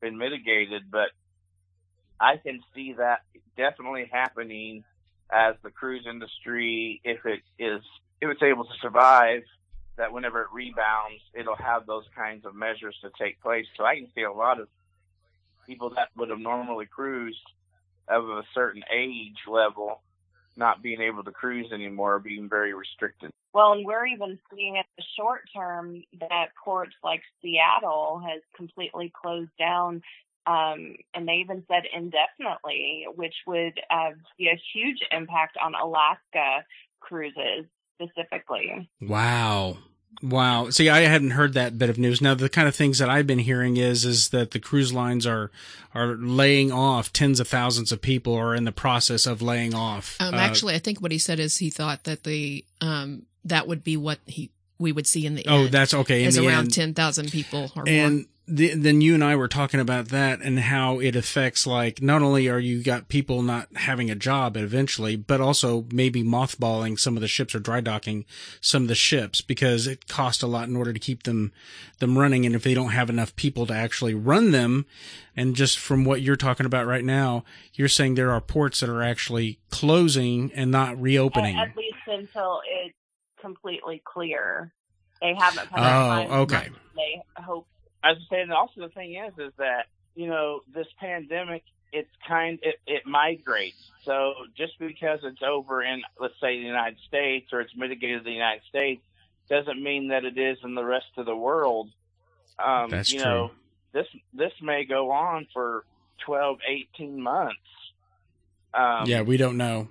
been 0.00 0.16
mitigated, 0.16 0.90
but 0.90 1.10
I 2.18 2.38
can 2.38 2.60
see 2.74 2.94
that 2.94 3.20
definitely 3.58 4.08
happening 4.10 4.84
as 5.30 5.54
the 5.62 5.70
cruise 5.70 6.06
industry, 6.08 7.00
if 7.04 7.24
it 7.26 7.40
is, 7.58 7.82
if 8.20 8.30
it's 8.30 8.42
able 8.42 8.64
to 8.64 8.74
survive, 8.80 9.42
that 9.96 10.12
whenever 10.12 10.42
it 10.42 10.48
rebounds, 10.52 11.20
it'll 11.34 11.56
have 11.56 11.86
those 11.86 12.04
kinds 12.16 12.44
of 12.46 12.54
measures 12.54 12.96
to 13.02 13.10
take 13.20 13.40
place. 13.40 13.66
So 13.76 13.84
I 13.84 13.96
can 13.96 14.08
see 14.14 14.22
a 14.22 14.32
lot 14.32 14.60
of 14.60 14.68
people 15.66 15.90
that 15.96 16.08
would 16.16 16.30
have 16.30 16.38
normally 16.38 16.86
cruised 16.86 17.38
of 18.08 18.24
a 18.28 18.42
certain 18.54 18.82
age 18.92 19.38
level 19.48 20.02
not 20.56 20.82
being 20.82 21.00
able 21.00 21.24
to 21.24 21.30
cruise 21.30 21.70
anymore, 21.72 22.18
being 22.18 22.48
very 22.48 22.74
restricted. 22.74 23.30
Well, 23.54 23.72
and 23.72 23.84
we're 23.84 24.06
even 24.06 24.38
seeing 24.54 24.76
in 24.76 24.82
the 24.96 25.04
short 25.16 25.42
term 25.54 26.02
that 26.20 26.48
ports 26.62 26.94
like 27.02 27.22
Seattle 27.40 28.22
has 28.26 28.40
completely 28.56 29.12
closed 29.14 29.50
down, 29.58 30.02
um, 30.46 30.96
and 31.14 31.26
they 31.28 31.34
even 31.34 31.64
said 31.68 31.84
indefinitely, 31.94 33.06
which 33.14 33.34
would 33.46 33.78
uh, 33.90 34.10
be 34.38 34.48
a 34.48 34.60
huge 34.74 34.98
impact 35.10 35.56
on 35.62 35.74
Alaska 35.74 36.64
cruises 37.00 37.66
specifically. 38.00 38.90
Wow. 39.00 39.78
Wow. 40.22 40.70
See, 40.70 40.88
I 40.88 41.00
hadn't 41.00 41.32
heard 41.32 41.54
that 41.54 41.78
bit 41.78 41.90
of 41.90 41.98
news. 41.98 42.20
Now, 42.20 42.34
the 42.34 42.48
kind 42.48 42.68
of 42.68 42.76
things 42.76 42.98
that 42.98 43.10
I've 43.10 43.26
been 43.26 43.40
hearing 43.40 43.76
is 43.76 44.04
is 44.04 44.28
that 44.28 44.52
the 44.52 44.60
cruise 44.60 44.92
lines 44.92 45.26
are 45.26 45.50
are 45.94 46.14
laying 46.16 46.70
off 46.72 47.12
tens 47.12 47.40
of 47.40 47.48
thousands 47.48 47.92
of 47.92 48.00
people, 48.00 48.32
or 48.32 48.54
in 48.54 48.64
the 48.64 48.72
process 48.72 49.26
of 49.26 49.42
laying 49.42 49.74
off. 49.74 50.16
Um, 50.20 50.34
Uh, 50.34 50.38
actually, 50.38 50.74
I 50.74 50.78
think 50.78 51.00
what 51.00 51.12
he 51.12 51.18
said 51.18 51.40
is 51.40 51.58
he 51.58 51.70
thought 51.70 52.04
that 52.04 52.24
the 52.24 52.64
um, 52.80 53.26
that 53.44 53.66
would 53.66 53.82
be 53.82 53.96
what 53.96 54.18
he 54.26 54.50
we 54.78 54.92
would 54.92 55.06
see 55.06 55.26
in 55.26 55.34
the 55.34 55.44
oh, 55.48 55.64
end. 55.64 55.72
that's 55.72 55.94
okay. 55.94 56.22
In 56.22 56.28
is 56.28 56.38
around 56.38 56.64
end. 56.64 56.74
ten 56.74 56.94
thousand 56.94 57.30
people 57.30 57.70
or 57.74 57.84
more. 57.84 58.24
The, 58.54 58.74
then 58.74 59.00
you 59.00 59.14
and 59.14 59.24
I 59.24 59.34
were 59.34 59.48
talking 59.48 59.80
about 59.80 60.08
that 60.08 60.42
and 60.42 60.60
how 60.60 60.98
it 60.98 61.16
affects 61.16 61.66
like 61.66 62.02
not 62.02 62.20
only 62.20 62.50
are 62.50 62.58
you 62.58 62.82
got 62.82 63.08
people 63.08 63.40
not 63.40 63.68
having 63.76 64.10
a 64.10 64.14
job 64.14 64.58
eventually, 64.58 65.16
but 65.16 65.40
also 65.40 65.86
maybe 65.90 66.22
mothballing 66.22 66.98
some 66.98 67.16
of 67.16 67.22
the 67.22 67.28
ships 67.28 67.54
or 67.54 67.60
dry 67.60 67.80
docking 67.80 68.26
some 68.60 68.82
of 68.82 68.88
the 68.88 68.94
ships 68.94 69.40
because 69.40 69.86
it 69.86 70.06
costs 70.06 70.42
a 70.42 70.46
lot 70.46 70.68
in 70.68 70.76
order 70.76 70.92
to 70.92 70.98
keep 70.98 71.22
them 71.22 71.50
them 71.98 72.18
running. 72.18 72.44
And 72.44 72.54
if 72.54 72.62
they 72.62 72.74
don't 72.74 72.90
have 72.90 73.08
enough 73.08 73.34
people 73.36 73.64
to 73.66 73.74
actually 73.74 74.14
run 74.14 74.50
them, 74.50 74.84
and 75.34 75.56
just 75.56 75.78
from 75.78 76.04
what 76.04 76.20
you're 76.20 76.36
talking 76.36 76.66
about 76.66 76.86
right 76.86 77.04
now, 77.04 77.44
you're 77.72 77.88
saying 77.88 78.16
there 78.16 78.32
are 78.32 78.40
ports 78.42 78.80
that 78.80 78.90
are 78.90 79.02
actually 79.02 79.60
closing 79.70 80.52
and 80.54 80.70
not 80.70 81.00
reopening. 81.00 81.56
At, 81.56 81.70
at 81.70 81.76
least 81.76 81.96
until 82.06 82.60
it's 82.68 82.94
completely 83.40 84.02
clear. 84.04 84.74
They 85.22 85.34
haven't 85.38 85.70
put 85.70 85.78
Oh, 85.78 86.40
okay. 86.42 86.68
They 86.96 87.22
hope 87.42 87.66
I 88.02 88.10
was 88.12 88.26
saying, 88.30 88.50
also 88.50 88.80
the 88.80 88.88
thing 88.88 89.14
is, 89.14 89.32
is 89.38 89.52
that 89.58 89.86
you 90.14 90.26
know 90.26 90.60
this 90.74 90.86
pandemic, 90.98 91.62
it's 91.92 92.10
kind, 92.26 92.58
it, 92.62 92.76
it 92.86 93.06
migrates. 93.06 93.90
So 94.04 94.34
just 94.56 94.78
because 94.78 95.20
it's 95.22 95.42
over 95.42 95.82
in, 95.82 96.02
let's 96.18 96.34
say, 96.40 96.58
the 96.58 96.66
United 96.66 96.98
States 97.06 97.52
or 97.52 97.60
it's 97.60 97.76
mitigated 97.76 98.18
in 98.18 98.24
the 98.24 98.32
United 98.32 98.62
States, 98.68 99.02
doesn't 99.48 99.82
mean 99.82 100.08
that 100.08 100.24
it 100.24 100.38
is 100.38 100.58
in 100.64 100.74
the 100.74 100.84
rest 100.84 101.06
of 101.16 101.26
the 101.26 101.36
world. 101.36 101.90
Um, 102.58 102.90
That's 102.90 103.12
you 103.12 103.20
true. 103.20 103.30
know, 103.30 103.50
this 103.92 104.06
this 104.32 104.52
may 104.62 104.84
go 104.84 105.10
on 105.10 105.46
for 105.52 105.84
12, 106.26 106.58
18 106.96 107.20
months. 107.20 107.56
Um, 108.74 109.04
yeah, 109.06 109.22
we 109.22 109.36
don't 109.36 109.56
know. 109.56 109.88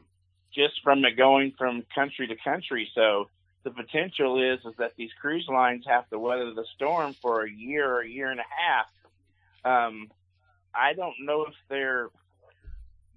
just 0.54 0.82
from 0.84 1.06
it 1.06 1.16
going 1.18 1.54
from 1.58 1.84
country 1.94 2.28
to 2.28 2.36
country. 2.44 2.90
So 2.96 3.30
the 3.64 3.72
potential 3.72 4.42
is 4.42 4.60
is 4.66 4.74
that 4.78 4.94
these 4.98 5.12
cruise 5.20 5.48
lines 5.48 5.86
have 5.88 6.10
to 6.10 6.20
weather 6.20 6.54
the 6.54 6.66
storm 6.76 7.16
for 7.22 7.46
a 7.46 7.52
year 7.52 7.88
or 7.88 8.02
a 8.02 8.08
year 8.08 8.32
and 8.32 8.40
a 8.40 8.44
half. 8.44 8.88
Um, 9.64 10.10
I 10.74 10.94
don't 10.94 11.16
know 11.22 11.44
if 11.44 11.54
they're 11.70 12.10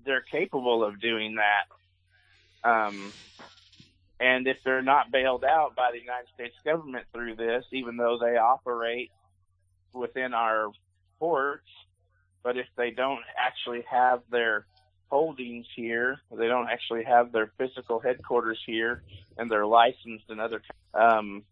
they're 0.05 0.25
capable 0.31 0.85
of 0.85 1.01
doing 1.01 1.37
that. 1.37 2.69
Um, 2.69 3.13
and 4.21 4.47
if 4.47 4.59
they're 4.65 4.83
not 4.83 5.11
bailed 5.11 5.45
out 5.45 5.75
by 5.77 5.91
the 5.93 6.01
United 6.01 6.29
States 6.35 6.55
government 6.65 7.07
through 7.13 7.37
this, 7.37 7.65
even 7.73 7.97
though 7.97 8.19
they 8.21 8.37
operate 8.37 9.11
within 9.93 10.35
our 10.35 10.71
ports, 11.19 11.69
but 12.43 12.57
if 12.57 12.67
they 12.77 12.91
don't 12.91 13.23
actually 13.39 13.85
have 13.91 14.21
their 14.31 14.67
holdings 15.15 15.67
here, 15.77 16.19
they 16.37 16.49
don't 16.49 16.69
actually 16.69 17.05
have 17.05 17.31
their 17.31 17.53
physical 17.57 18.01
headquarters 18.01 18.59
here, 18.67 19.05
and 19.39 19.49
they're 19.49 19.65
licensed 19.65 20.29
in 20.29 20.41
other. 20.41 20.61
Um, 20.93 21.45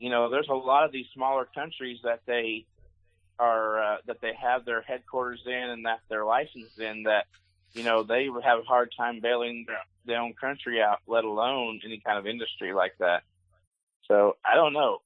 you 0.00 0.10
know, 0.10 0.28
there's 0.28 0.48
a 0.50 0.54
lot 0.54 0.84
of 0.84 0.90
these 0.90 1.06
smaller 1.14 1.46
countries 1.54 1.98
that 2.02 2.22
they 2.26 2.66
are 3.38 3.80
uh, 3.80 3.96
that 4.08 4.20
they 4.20 4.32
have 4.34 4.64
their 4.64 4.82
headquarters 4.82 5.40
in 5.46 5.52
and 5.52 5.86
that 5.86 6.00
they're 6.08 6.24
licensed 6.24 6.80
in 6.80 7.04
that 7.04 7.26
you 7.74 7.84
know 7.84 8.02
they 8.02 8.28
would 8.28 8.42
have 8.42 8.58
a 8.58 8.62
hard 8.62 8.92
time 8.98 9.20
bailing 9.20 9.66
their, 9.68 9.84
their 10.04 10.20
own 10.20 10.34
country 10.34 10.82
out, 10.82 10.98
let 11.06 11.22
alone 11.22 11.78
any 11.84 12.00
kind 12.04 12.18
of 12.18 12.26
industry 12.26 12.72
like 12.72 12.94
that. 12.98 13.22
So 14.08 14.36
I 14.44 14.56
don't 14.56 14.72
know. 14.72 14.98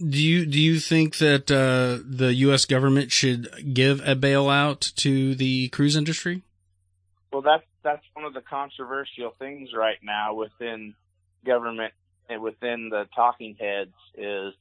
Do 0.00 0.20
you 0.20 0.46
do 0.46 0.60
you 0.60 0.80
think 0.80 1.18
that 1.18 1.48
uh, 1.48 2.02
the 2.04 2.34
U.S. 2.46 2.64
government 2.64 3.12
should 3.12 3.72
give 3.72 4.00
a 4.00 4.16
bailout 4.16 4.92
to 4.96 5.36
the 5.36 5.68
cruise 5.68 5.94
industry? 5.94 6.42
Well, 7.34 7.42
that's 7.42 7.64
that's 7.82 8.04
one 8.12 8.24
of 8.24 8.32
the 8.32 8.42
controversial 8.42 9.34
things 9.40 9.70
right 9.76 9.98
now 10.04 10.34
within 10.34 10.94
government 11.44 11.92
and 12.28 12.40
within 12.40 12.90
the 12.90 13.08
talking 13.12 13.56
heads 13.58 13.90
is, 14.16 14.54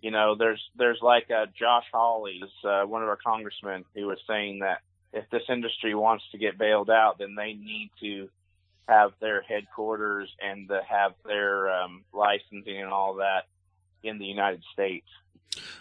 you 0.00 0.10
know, 0.10 0.34
there's 0.34 0.62
there's 0.74 1.00
like 1.02 1.30
uh, 1.30 1.44
Josh 1.58 1.84
Hawley, 1.92 2.42
uh, 2.64 2.84
one 2.84 3.02
of 3.02 3.10
our 3.10 3.18
congressmen, 3.22 3.84
who 3.94 4.06
was 4.06 4.16
saying 4.26 4.60
that 4.60 4.78
if 5.12 5.28
this 5.28 5.42
industry 5.50 5.94
wants 5.94 6.24
to 6.32 6.38
get 6.38 6.56
bailed 6.56 6.88
out, 6.88 7.18
then 7.18 7.34
they 7.34 7.52
need 7.52 7.90
to 8.00 8.30
have 8.88 9.12
their 9.20 9.42
headquarters 9.42 10.30
and 10.40 10.66
to 10.68 10.80
have 10.88 11.12
their 11.26 11.70
um, 11.70 12.04
licensing 12.14 12.80
and 12.80 12.90
all 12.90 13.16
that 13.16 13.42
in 14.02 14.18
the 14.18 14.24
United 14.24 14.62
States. 14.72 15.06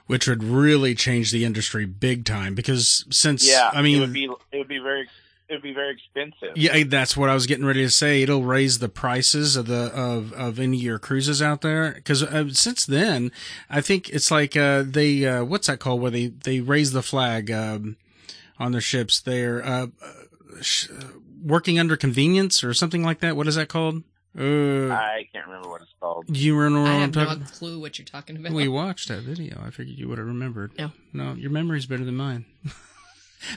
Which 0.07 0.27
would 0.27 0.43
really 0.43 0.93
change 0.93 1.31
the 1.31 1.45
industry 1.45 1.85
big 1.85 2.25
time 2.25 2.53
because 2.53 3.05
since 3.11 3.49
Yeah, 3.49 3.69
I 3.71 3.81
mean 3.81 3.95
it 3.95 3.99
would 4.01 4.13
be 4.13 4.25
it 4.25 4.57
would 4.57 4.67
be 4.67 4.79
very 4.79 5.07
it 5.49 5.53
would 5.53 5.61
be 5.61 5.73
very 5.73 5.93
expensive. 5.93 6.57
Yeah, 6.57 6.83
that's 6.85 7.15
what 7.15 7.29
I 7.29 7.33
was 7.33 7.45
getting 7.45 7.65
ready 7.65 7.81
to 7.83 7.89
say. 7.89 8.21
It'll 8.21 8.43
raise 8.43 8.79
the 8.79 8.89
prices 8.89 9.55
of 9.55 9.67
the 9.67 9.91
of 9.93 10.33
of 10.33 10.59
any 10.59 10.77
of 10.77 10.83
your 10.83 10.99
cruises 10.99 11.41
out 11.41 11.61
there 11.61 11.93
because 11.93 12.21
uh, 12.21 12.49
since 12.49 12.85
then, 12.85 13.31
I 13.69 13.81
think 13.81 14.09
it's 14.09 14.29
like 14.29 14.57
uh, 14.57 14.83
they 14.85 15.25
uh, 15.25 15.43
what's 15.43 15.67
that 15.67 15.79
called 15.79 16.01
where 16.01 16.11
they 16.11 16.27
they 16.27 16.59
raise 16.59 16.91
the 16.91 17.03
flag 17.03 17.49
um, 17.51 17.95
on 18.59 18.71
their 18.73 18.81
ships. 18.81 19.19
They're 19.21 19.65
uh, 19.65 19.87
uh, 20.03 20.61
sh- 20.61 20.89
working 21.41 21.79
under 21.79 21.95
convenience 21.95 22.63
or 22.63 22.73
something 22.73 23.03
like 23.03 23.19
that. 23.19 23.35
What 23.37 23.47
is 23.47 23.55
that 23.55 23.69
called? 23.69 24.03
Uh, 24.37 24.89
I 24.91 25.27
can't 25.33 25.47
remember 25.47 25.69
what 25.69 25.81
it's 25.81 25.93
called. 25.99 26.27
do 26.27 26.39
you 26.39 26.55
remember 26.55 26.81
what 26.83 26.91
I 26.91 26.95
I'm 27.03 27.13
have 27.13 27.39
no 27.39 27.45
clue 27.45 27.79
what 27.79 27.97
you're 27.97 28.05
talking 28.05 28.37
about. 28.37 28.51
We 28.51 28.67
watched 28.67 29.07
that 29.07 29.23
video. 29.23 29.59
I 29.65 29.71
figured 29.71 29.97
you 29.97 30.07
would 30.09 30.19
have 30.19 30.27
remembered. 30.27 30.77
No. 30.77 30.91
No, 31.11 31.33
your 31.33 31.49
memory's 31.49 31.87
better 31.87 32.05
than 32.05 32.17
mine. 32.17 32.45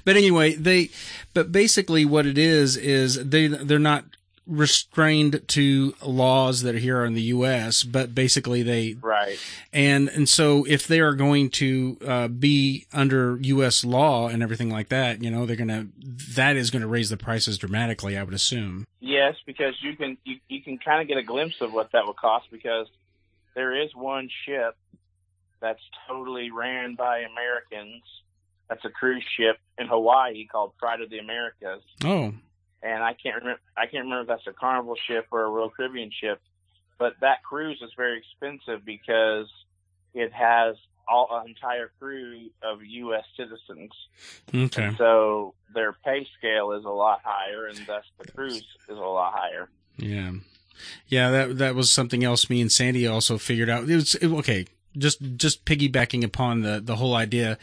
but 0.04 0.16
anyway, 0.16 0.54
they, 0.54 0.90
but 1.34 1.52
basically 1.52 2.04
what 2.04 2.26
it 2.26 2.38
is, 2.38 2.76
is 2.76 3.28
they, 3.28 3.46
they're 3.46 3.78
not 3.78 4.04
restrained 4.46 5.40
to 5.46 5.94
laws 6.04 6.62
that 6.62 6.74
are 6.74 6.78
here 6.78 7.04
in 7.04 7.14
the 7.14 7.22
U.S., 7.22 7.84
but 7.84 8.14
basically 8.14 8.62
they, 8.64 8.96
Right. 9.00 9.38
and, 9.72 10.08
and 10.08 10.28
so 10.28 10.64
if 10.64 10.86
they 10.88 10.98
are 11.00 11.14
going 11.14 11.50
to, 11.50 11.96
uh, 12.04 12.28
be 12.28 12.86
under 12.92 13.38
U.S. 13.42 13.84
law 13.84 14.26
and 14.28 14.42
everything 14.42 14.68
like 14.68 14.88
that, 14.88 15.22
you 15.22 15.30
know, 15.30 15.46
they're 15.46 15.54
gonna, 15.54 15.86
that 16.34 16.56
is 16.56 16.70
gonna 16.70 16.88
raise 16.88 17.10
the 17.10 17.16
prices 17.16 17.58
dramatically, 17.58 18.18
I 18.18 18.24
would 18.24 18.34
assume. 18.34 18.86
Yes, 18.98 19.36
because 19.46 19.74
you 19.82 19.96
can 19.96 20.18
you, 20.24 20.36
you 20.48 20.62
can 20.62 20.78
kind 20.78 21.00
of 21.00 21.08
get 21.08 21.16
a 21.16 21.22
glimpse 21.22 21.60
of 21.60 21.72
what 21.72 21.92
that 21.92 22.06
would 22.06 22.16
cost 22.16 22.46
because 22.50 22.86
there 23.54 23.80
is 23.82 23.94
one 23.94 24.28
ship 24.44 24.76
that's 25.60 25.80
totally 26.08 26.50
ran 26.50 26.96
by 26.96 27.18
Americans. 27.20 28.02
That's 28.70 28.84
a 28.86 28.88
cruise 28.88 29.24
ship 29.36 29.58
in 29.78 29.86
Hawaii 29.88 30.46
called 30.46 30.72
Pride 30.78 31.02
of 31.02 31.10
the 31.10 31.18
Americas, 31.18 31.82
Oh, 32.04 32.32
and 32.82 33.02
I 33.02 33.12
can't 33.22 33.36
remember 33.36 33.60
I 33.76 33.82
can't 33.86 34.04
remember 34.04 34.22
if 34.22 34.28
that's 34.28 34.46
a 34.46 34.52
Carnival 34.58 34.94
ship 35.06 35.26
or 35.32 35.44
a 35.44 35.50
Royal 35.50 35.68
Caribbean 35.70 36.10
ship, 36.18 36.40
but 36.98 37.14
that 37.20 37.42
cruise 37.42 37.82
is 37.82 37.90
very 37.96 38.16
expensive 38.18 38.84
because 38.86 39.48
it 40.14 40.32
has 40.32 40.76
all 41.08 41.28
an 41.42 41.48
entire 41.48 41.90
crew 41.98 42.48
of 42.62 42.82
U.S. 42.84 43.24
citizens. 43.36 43.90
okay. 44.54 44.84
And 44.84 44.96
so 44.96 45.54
their 45.74 45.92
pay 46.04 46.24
scale 46.38 46.70
is 46.72 46.84
a 46.84 46.88
lot 46.90 47.20
higher, 47.24 47.66
and 47.66 47.76
thus 47.86 48.04
the 48.18 48.30
cruise 48.30 48.64
is 48.88 48.96
a 48.96 49.00
lot 49.00 49.32
higher. 49.34 49.68
Yeah. 49.96 50.30
Yeah, 51.08 51.30
that 51.30 51.58
that 51.58 51.74
was 51.74 51.90
something 51.90 52.22
else 52.24 52.48
me 52.48 52.60
and 52.60 52.70
Sandy 52.70 53.06
also 53.06 53.36
figured 53.38 53.68
out. 53.68 53.90
It 53.90 53.94
was 53.96 54.14
it- 54.14 54.28
okay. 54.28 54.66
Just 54.98 55.20
just 55.36 55.64
piggybacking 55.64 56.24
upon 56.24 56.62
the 56.62 56.80
the 56.80 56.96
whole 56.96 57.14
idea, 57.14 57.58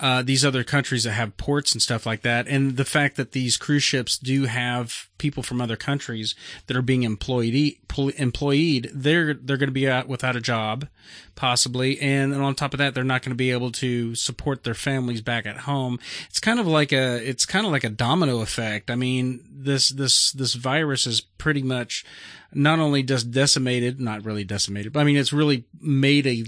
uh, 0.00 0.22
these 0.22 0.44
other 0.44 0.64
countries 0.64 1.04
that 1.04 1.12
have 1.12 1.36
ports 1.36 1.72
and 1.72 1.80
stuff 1.80 2.04
like 2.04 2.22
that, 2.22 2.48
and 2.48 2.76
the 2.76 2.84
fact 2.84 3.16
that 3.16 3.32
these 3.32 3.56
cruise 3.56 3.84
ships 3.84 4.18
do 4.18 4.46
have 4.46 5.08
people 5.18 5.44
from 5.44 5.60
other 5.60 5.76
countries 5.76 6.34
that 6.66 6.76
are 6.76 6.82
being 6.82 7.04
employed 7.04 7.76
employed, 8.16 8.90
they're 8.92 9.34
they're 9.34 9.56
going 9.56 9.68
to 9.68 9.72
be 9.72 9.88
out 9.88 10.08
without 10.08 10.34
a 10.34 10.40
job, 10.40 10.88
possibly, 11.36 12.00
and, 12.00 12.32
and 12.32 12.42
on 12.42 12.54
top 12.56 12.74
of 12.74 12.78
that, 12.78 12.94
they're 12.94 13.04
not 13.04 13.22
going 13.22 13.30
to 13.30 13.36
be 13.36 13.52
able 13.52 13.70
to 13.70 14.16
support 14.16 14.64
their 14.64 14.74
families 14.74 15.20
back 15.20 15.46
at 15.46 15.58
home. 15.58 16.00
It's 16.28 16.40
kind 16.40 16.58
of 16.58 16.66
like 16.66 16.92
a 16.92 17.16
it's 17.28 17.46
kind 17.46 17.64
of 17.64 17.70
like 17.70 17.84
a 17.84 17.90
domino 17.90 18.40
effect. 18.40 18.90
I 18.90 18.96
mean, 18.96 19.44
this 19.50 19.90
this 19.90 20.32
this 20.32 20.54
virus 20.54 21.06
is 21.06 21.20
pretty 21.20 21.62
much 21.62 22.04
not 22.52 22.80
only 22.80 23.02
just 23.02 23.30
decimated, 23.30 24.00
not 24.00 24.24
really 24.24 24.44
decimated, 24.44 24.92
but 24.92 25.00
I 25.00 25.04
mean, 25.04 25.16
it's 25.16 25.32
really 25.32 25.64
made 25.80 26.26
a 26.26 26.44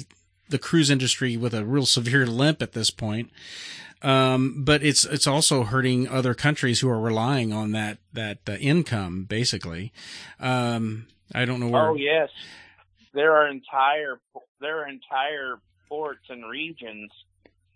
the 0.49 0.59
cruise 0.59 0.91
industry 0.91 1.37
with 1.37 1.55
a 1.55 1.65
real 1.65 1.87
severe 1.87 2.27
limp 2.27 2.61
at 2.63 2.73
this 2.73 2.91
point. 2.91 3.31
Um, 4.03 4.65
but 4.65 4.83
it's 4.83 5.05
it's 5.07 5.27
also 5.27 5.63
hurting 5.63 6.07
other 6.09 6.35
countries 6.35 6.81
who 6.81 6.91
are 6.91 7.01
relying 7.01 7.53
on 7.53 7.73
that 7.73 7.99
that 8.13 8.39
uh, 8.47 8.53
income, 8.53 9.25
basically. 9.25 9.93
Um, 10.39 11.07
I 11.35 11.47
don't 11.47 11.59
know 11.61 11.69
where. 11.69 11.89
Oh 11.91 11.95
yes, 11.95 12.29
there 13.15 13.35
are 13.35 13.49
entire 13.49 14.21
there 14.61 14.83
are 14.83 14.89
entire 14.89 15.59
ports 15.89 16.27
and 16.29 16.49
regions 16.49 17.11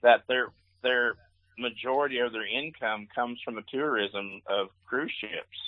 that 0.02 0.24
their 0.28 0.48
their 0.82 1.14
majority 1.58 2.18
of 2.18 2.32
their 2.32 2.46
income 2.46 3.08
comes 3.14 3.40
from 3.42 3.54
the 3.54 3.62
tourism 3.70 4.42
of 4.46 4.68
cruise 4.86 5.12
ships. 5.18 5.58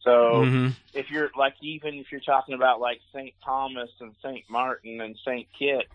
So 0.00 0.44
Mhm. 0.46 0.74
if 0.94 1.10
you're 1.10 1.30
like 1.36 1.54
even 1.60 1.94
if 1.96 2.10
you're 2.10 2.20
talking 2.22 2.54
about 2.54 2.80
like 2.80 3.00
St. 3.12 3.34
Thomas 3.44 3.90
and 4.00 4.14
St. 4.22 4.48
Martin 4.48 5.00
and 5.00 5.16
St. 5.24 5.46
Kitts, 5.58 5.88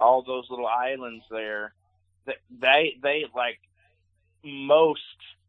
all 0.00 0.22
those 0.22 0.46
little 0.50 0.66
islands 0.66 1.24
there, 1.30 1.72
th- 2.26 2.38
they 2.60 2.96
they 3.02 3.24
like 3.34 3.58
most 4.44 5.00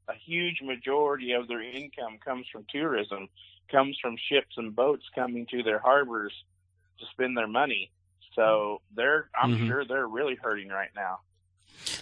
a 0.08 0.14
huge 0.16 0.62
majority 0.64 1.34
of 1.34 1.48
their 1.48 1.62
income 1.62 2.18
comes 2.24 2.48
from 2.52 2.66
tourism, 2.70 3.30
comes 3.72 3.98
from 4.02 4.18
ships 4.18 4.58
and 4.58 4.76
boats 4.76 5.04
coming 5.14 5.46
to 5.48 5.62
their 5.62 5.80
harbors 5.80 6.34
to 7.00 7.06
spend 7.12 7.38
their 7.38 7.48
money. 7.48 7.92
So 8.36 8.82
they're 8.96 9.30
I'm 9.40 9.56
Mhm. 9.56 9.68
sure 9.68 9.86
they're 9.86 10.08
really 10.08 10.36
hurting 10.36 10.70
right 10.70 10.90
now. 10.96 11.20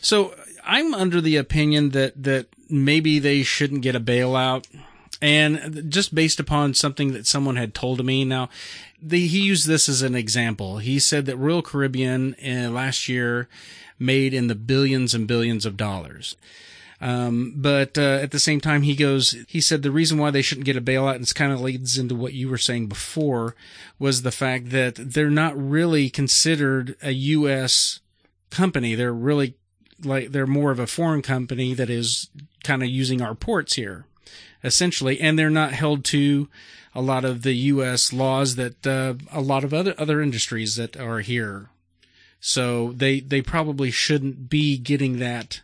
So 0.01 0.33
I'm 0.63 0.93
under 0.93 1.21
the 1.21 1.38
opinion 1.38 1.89
that 1.91 2.23
that 2.23 2.47
maybe 2.69 3.19
they 3.19 3.43
shouldn't 3.43 3.81
get 3.81 3.95
a 3.95 3.99
bailout, 3.99 4.65
and 5.21 5.86
just 5.89 6.13
based 6.13 6.39
upon 6.39 6.73
something 6.73 7.13
that 7.13 7.27
someone 7.27 7.56
had 7.56 7.73
told 7.73 8.03
me. 8.06 8.23
Now, 8.23 8.49
the, 9.01 9.27
he 9.27 9.39
used 9.39 9.67
this 9.67 9.89
as 9.89 10.01
an 10.01 10.15
example. 10.15 10.77
He 10.77 10.99
said 10.99 11.25
that 11.25 11.38
Royal 11.38 11.62
Caribbean 11.62 12.36
uh, 12.36 12.69
last 12.69 13.08
year 13.08 13.47
made 13.99 14.34
in 14.34 14.47
the 14.47 14.56
billions 14.56 15.13
and 15.13 15.27
billions 15.27 15.65
of 15.65 15.77
dollars. 15.77 16.36
Um, 16.99 17.53
but 17.56 17.97
uh, 17.97 18.19
at 18.21 18.32
the 18.32 18.39
same 18.39 18.60
time, 18.60 18.82
he 18.82 18.95
goes. 18.95 19.36
He 19.47 19.62
said 19.62 19.84
the 19.84 19.91
reason 19.91 20.17
why 20.17 20.32
they 20.32 20.41
shouldn't 20.41 20.65
get 20.65 20.77
a 20.77 20.82
bailout, 20.82 21.15
and 21.15 21.21
this 21.21 21.34
kind 21.34 21.51
of 21.51 21.62
leads 21.62 21.97
into 21.97 22.15
what 22.15 22.34
you 22.34 22.49
were 22.49 22.58
saying 22.58 22.88
before, 22.88 23.56
was 23.99 24.23
the 24.23 24.32
fact 24.32 24.71
that 24.71 24.95
they're 24.95 25.30
not 25.30 25.56
really 25.56 26.10
considered 26.10 26.95
a 27.03 27.12
U.S. 27.12 27.99
company. 28.49 28.95
They're 28.95 29.13
really 29.13 29.53
like 30.03 30.32
they're 30.32 30.47
more 30.47 30.71
of 30.71 30.80
a 30.80 30.88
foreign 30.88 31.21
company 31.21 31.75
that 31.75 31.89
is 31.89 32.30
kind 32.63 32.82
of 32.82 32.89
using 32.89 33.21
our 33.21 33.36
ports 33.36 33.75
here, 33.75 34.06
essentially, 34.63 35.19
and 35.19 35.37
they're 35.37 35.49
not 35.49 35.73
held 35.73 36.03
to 36.05 36.49
a 36.95 37.01
lot 37.01 37.23
of 37.23 37.43
the 37.43 37.53
U.S. 37.53 38.11
laws 38.11 38.55
that 38.55 38.85
uh, 38.87 39.13
a 39.31 39.41
lot 39.41 39.63
of 39.63 39.73
other 39.73 39.93
other 39.97 40.21
industries 40.21 40.75
that 40.75 40.97
are 40.97 41.19
here. 41.19 41.69
So 42.39 42.91
they 42.93 43.19
they 43.19 43.41
probably 43.41 43.91
shouldn't 43.91 44.49
be 44.49 44.77
getting 44.77 45.19
that 45.19 45.61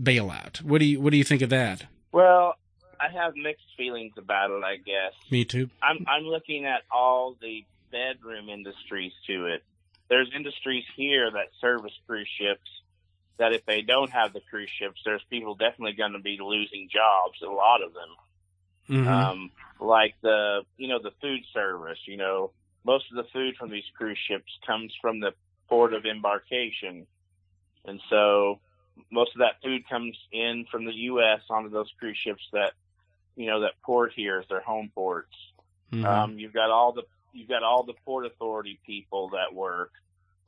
bailout. 0.00 0.62
What 0.62 0.78
do 0.78 0.86
you 0.86 1.00
what 1.00 1.10
do 1.10 1.16
you 1.16 1.24
think 1.24 1.42
of 1.42 1.50
that? 1.50 1.84
Well, 2.12 2.56
I 3.00 3.08
have 3.12 3.34
mixed 3.36 3.66
feelings 3.76 4.14
about 4.16 4.50
it. 4.50 4.64
I 4.64 4.76
guess 4.76 5.12
Me 5.30 5.44
too. 5.44 5.70
I'm 5.82 6.04
I'm 6.08 6.24
looking 6.24 6.64
at 6.64 6.82
all 6.90 7.36
the 7.40 7.64
bedroom 7.90 8.48
industries 8.48 9.12
to 9.26 9.46
it. 9.46 9.62
There's 10.08 10.30
industries 10.34 10.84
here 10.96 11.30
that 11.30 11.46
service 11.60 11.92
cruise 12.06 12.28
ships 12.38 12.68
that 13.38 13.52
if 13.52 13.64
they 13.66 13.82
don't 13.82 14.10
have 14.10 14.32
the 14.32 14.40
cruise 14.48 14.70
ships, 14.70 15.00
there's 15.04 15.22
people 15.30 15.54
definitely 15.54 15.94
going 15.94 16.12
to 16.12 16.20
be 16.20 16.38
losing 16.40 16.88
jobs. 16.88 17.42
A 17.42 17.46
lot 17.46 17.82
of 17.82 17.92
them, 17.94 18.16
Mhm. 18.88 19.06
um, 19.08 19.50
like 19.80 20.14
the 20.20 20.64
you 20.76 20.88
know 20.88 20.98
the 21.00 21.10
food 21.20 21.44
service. 21.52 21.98
You 22.06 22.16
know, 22.16 22.52
most 22.84 23.10
of 23.10 23.16
the 23.16 23.30
food 23.32 23.56
from 23.56 23.70
these 23.70 23.88
cruise 23.96 24.18
ships 24.18 24.58
comes 24.66 24.94
from 25.00 25.20
the 25.20 25.34
port 25.68 25.94
of 25.94 26.06
embarkation, 26.06 27.06
and 27.84 28.00
so 28.08 28.60
most 29.10 29.34
of 29.34 29.40
that 29.40 29.60
food 29.62 29.88
comes 29.88 30.16
in 30.30 30.66
from 30.70 30.84
the 30.84 30.94
U.S. 30.94 31.40
onto 31.50 31.70
those 31.70 31.90
cruise 31.98 32.16
ships 32.16 32.42
that 32.52 32.74
you 33.36 33.46
know 33.46 33.60
that 33.60 33.72
port 33.82 34.12
here 34.14 34.40
is 34.40 34.48
their 34.48 34.60
home 34.60 34.90
ports. 34.94 35.34
Mhm. 35.90 36.04
Um, 36.04 36.38
you've 36.38 36.52
got 36.52 36.70
all 36.70 36.92
the 36.92 37.02
you've 37.32 37.48
got 37.48 37.62
all 37.64 37.82
the 37.82 37.94
port 38.04 38.26
authority 38.26 38.78
people 38.86 39.30
that 39.30 39.52
work, 39.52 39.90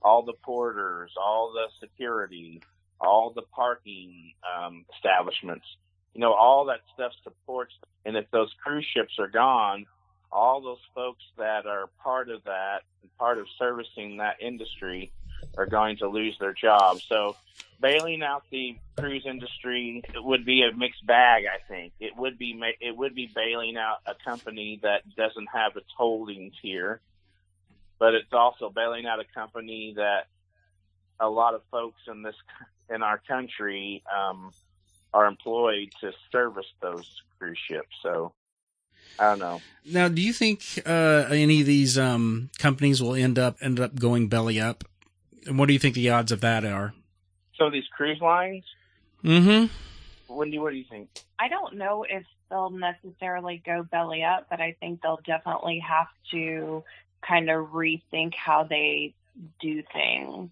all 0.03 0.23
the 0.23 0.35
porters, 0.35 1.11
all 1.17 1.53
the 1.53 1.67
security, 1.81 2.63
all 3.01 3.33
the 3.35 3.43
parking 3.43 4.33
um, 4.45 4.85
establishments. 4.95 5.67
You 6.15 6.21
know, 6.21 6.33
all 6.33 6.67
that 6.67 6.81
stuff 6.95 7.13
supports. 7.23 7.75
And 8.05 8.17
if 8.17 8.31
those 8.31 8.55
cruise 8.63 8.87
ships 8.87 9.19
are 9.19 9.29
gone, 9.29 9.87
all 10.33 10.61
those 10.61 10.81
folks 10.95 11.23
that 11.37 11.67
are 11.67 11.89
part 12.03 12.31
of 12.31 12.45
that, 12.45 12.83
part 13.19 13.39
of 13.39 13.47
servicing 13.59 14.19
that 14.19 14.37
industry, 14.41 15.13
are 15.57 15.67
going 15.67 15.97
to 15.99 16.09
lose 16.09 16.37
their 16.39 16.53
jobs. 16.53 17.05
So 17.09 17.37
bailing 17.81 18.23
out 18.23 18.45
the 18.51 18.77
cruise 18.97 19.25
industry 19.27 20.03
would 20.17 20.45
be 20.45 20.63
a 20.63 20.75
mixed 20.77 21.07
bag. 21.07 21.45
I 21.47 21.59
think 21.69 21.93
it 22.01 22.17
would 22.17 22.39
be 22.39 22.59
it 22.81 22.97
would 22.97 23.15
be 23.15 23.31
bailing 23.35 23.77
out 23.77 23.99
a 24.07 24.15
company 24.25 24.81
that 24.83 25.03
doesn't 25.17 25.49
have 25.53 25.77
its 25.77 25.91
holdings 25.97 26.55
here, 26.63 27.01
but 27.99 28.15
it's 28.15 28.33
also 28.33 28.71
bailing 28.71 29.07
out 29.07 29.21
a 29.21 29.25
company 29.35 29.95
that 29.97 30.27
a 31.21 31.29
lot 31.29 31.55
of 31.55 31.63
folks 31.71 32.01
in 32.09 32.23
this 32.23 32.37
in 32.89 33.03
our 33.03 33.19
country 33.27 34.03
um, 34.17 34.51
are 35.13 35.27
employed 35.27 35.93
to 36.01 36.13
service 36.31 36.67
those 36.81 37.23
cruise 37.39 37.59
ships. 37.59 37.95
So 38.03 38.33
I 39.19 39.31
don't 39.31 39.39
know. 39.39 39.61
Now, 39.85 40.09
do 40.09 40.21
you 40.21 40.33
think 40.33 40.83
uh, 40.87 41.27
any 41.31 41.61
of 41.61 41.67
these 41.67 41.99
um, 41.99 42.51
companies 42.59 43.03
will 43.03 43.15
end 43.15 43.39
up 43.39 43.57
end 43.61 43.81
up 43.81 43.99
going 43.99 44.29
belly 44.29 44.61
up? 44.61 44.85
And 45.47 45.59
what 45.59 45.67
do 45.67 45.73
you 45.73 45.79
think 45.79 45.95
the 45.95 46.11
odds 46.11 46.33
of 46.33 46.41
that 46.41 46.65
are? 46.65 46.93
So 47.57 47.71
these 47.71 47.87
cruise 47.97 48.21
lines, 48.21 48.65
Mm-hmm. 49.27 50.35
Wendy, 50.35 50.59
what 50.59 50.71
do 50.71 50.77
you 50.77 50.85
think? 50.89 51.09
I 51.39 51.49
don't 51.49 51.77
know 51.77 52.05
if 52.09 52.25
they'll 52.49 52.71
necessarily 52.71 53.63
go 53.65 53.83
belly 53.83 54.23
up, 54.23 54.47
but 54.49 54.61
I 54.61 54.77
think 54.79 55.03
they'll 55.03 55.21
definitely 55.27 55.81
have 55.81 56.07
to 56.31 56.85
kind 57.27 57.51
of 57.51 57.67
rethink 57.69 58.35
how 58.35 58.65
they 58.65 59.15
do 59.61 59.83
things, 59.93 60.51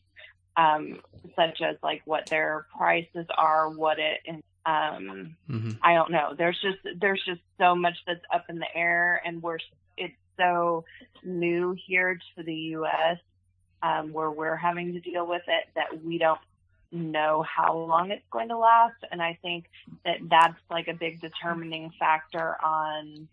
um, 0.57 1.01
such 1.37 1.61
as 1.61 1.77
like 1.83 2.03
what 2.05 2.27
their 2.27 2.67
prices 2.77 3.27
are, 3.37 3.71
what 3.71 3.99
it, 3.99 4.21
um, 4.67 5.37
Mm-hmm. 5.51 5.73
I 5.83 5.95
don't 5.95 6.11
know. 6.11 6.35
There's 6.37 6.59
just 6.61 6.79
there's 6.99 7.23
just 7.27 7.41
so 7.59 7.75
much 7.75 7.97
that's 8.07 8.25
up 8.33 8.47
in 8.49 8.59
the 8.59 8.77
air, 8.77 9.21
and 9.25 9.43
we're 9.43 9.59
it's 9.97 10.15
so 10.39 10.85
new 11.23 11.77
here 11.87 12.19
to 12.37 12.43
the 12.43 12.55
U.S. 12.55 13.19
Um, 13.83 14.13
where 14.13 14.31
we're 14.31 14.57
having 14.57 14.95
to 14.95 15.01
deal 15.01 15.27
with 15.27 15.43
it 15.47 15.65
that 15.75 16.03
we 16.03 16.17
don't 16.17 16.41
know 16.91 17.43
how 17.43 17.77
long 17.77 18.11
it's 18.11 18.25
going 18.31 18.49
to 18.49 18.57
last, 18.57 18.97
and 19.11 19.21
I 19.21 19.39
think 19.43 19.67
that 20.05 20.17
that's 20.31 20.59
like 20.71 20.89
a 20.89 20.95
big 20.95 21.21
determining 21.21 21.93
factor 21.99 22.57
on 22.65 23.29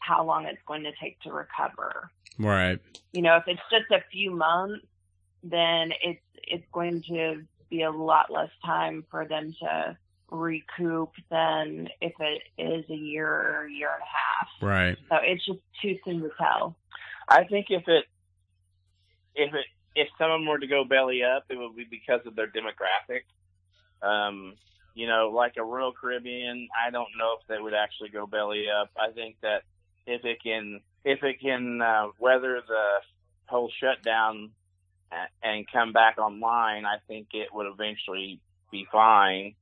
how 0.00 0.24
long 0.24 0.46
it's 0.46 0.62
going 0.66 0.82
to 0.84 0.92
take 1.00 1.20
to 1.20 1.30
recover. 1.30 2.10
Right. 2.38 2.80
You 3.12 3.22
know, 3.22 3.36
if 3.36 3.44
it's 3.46 3.60
just 3.70 3.90
a 3.92 4.02
few 4.10 4.30
months, 4.30 4.84
then 5.42 5.92
it's 6.02 6.20
it's 6.46 6.64
going 6.72 7.02
to 7.08 7.42
be 7.68 7.82
a 7.82 7.90
lot 7.90 8.30
less 8.30 8.50
time 8.64 9.04
for 9.10 9.26
them 9.26 9.54
to 9.60 9.96
recoup 10.30 11.12
than 11.30 11.88
if 12.00 12.12
it 12.20 12.42
is 12.58 12.84
a 12.90 12.94
year 12.94 13.28
or 13.28 13.66
a 13.66 13.72
year 13.72 13.90
and 13.92 14.02
a 14.02 14.04
half. 14.04 14.48
Right. 14.62 14.98
So 15.08 15.16
it's 15.22 15.44
just 15.44 15.60
too 15.80 15.96
soon 16.04 16.20
to 16.22 16.30
tell. 16.38 16.76
I 17.28 17.44
think 17.44 17.66
if 17.70 17.86
it 17.86 18.04
if 19.34 19.54
it 19.54 19.66
if 19.94 20.08
someone 20.18 20.46
were 20.46 20.58
to 20.58 20.66
go 20.66 20.84
belly 20.84 21.22
up, 21.22 21.44
it 21.48 21.56
would 21.56 21.76
be 21.76 21.86
because 21.88 22.20
of 22.26 22.36
their 22.36 22.48
demographic. 22.48 23.22
Um, 24.06 24.54
you 24.94 25.06
know, 25.06 25.30
like 25.34 25.54
a 25.56 25.62
Royal 25.62 25.92
Caribbean, 25.92 26.68
I 26.86 26.90
don't 26.90 27.08
know 27.18 27.36
if 27.40 27.46
they 27.48 27.60
would 27.60 27.74
actually 27.74 28.10
go 28.10 28.26
belly 28.26 28.66
up. 28.68 28.90
I 28.96 29.12
think 29.12 29.36
that 29.42 29.62
if 30.06 30.24
it 30.24 30.42
can 30.42 30.80
if 31.04 31.22
it 31.22 31.40
can 31.40 31.80
uh, 31.80 32.08
weather 32.18 32.60
the 32.66 32.86
whole 33.46 33.70
shutdown 33.80 34.50
a- 34.50 34.59
and 35.42 35.66
come 35.70 35.92
back 35.92 36.18
online, 36.18 36.84
I 36.84 36.98
think 37.08 37.28
it 37.32 37.48
would 37.52 37.66
eventually 37.66 38.40
be 38.70 38.86
fine. 38.90 39.54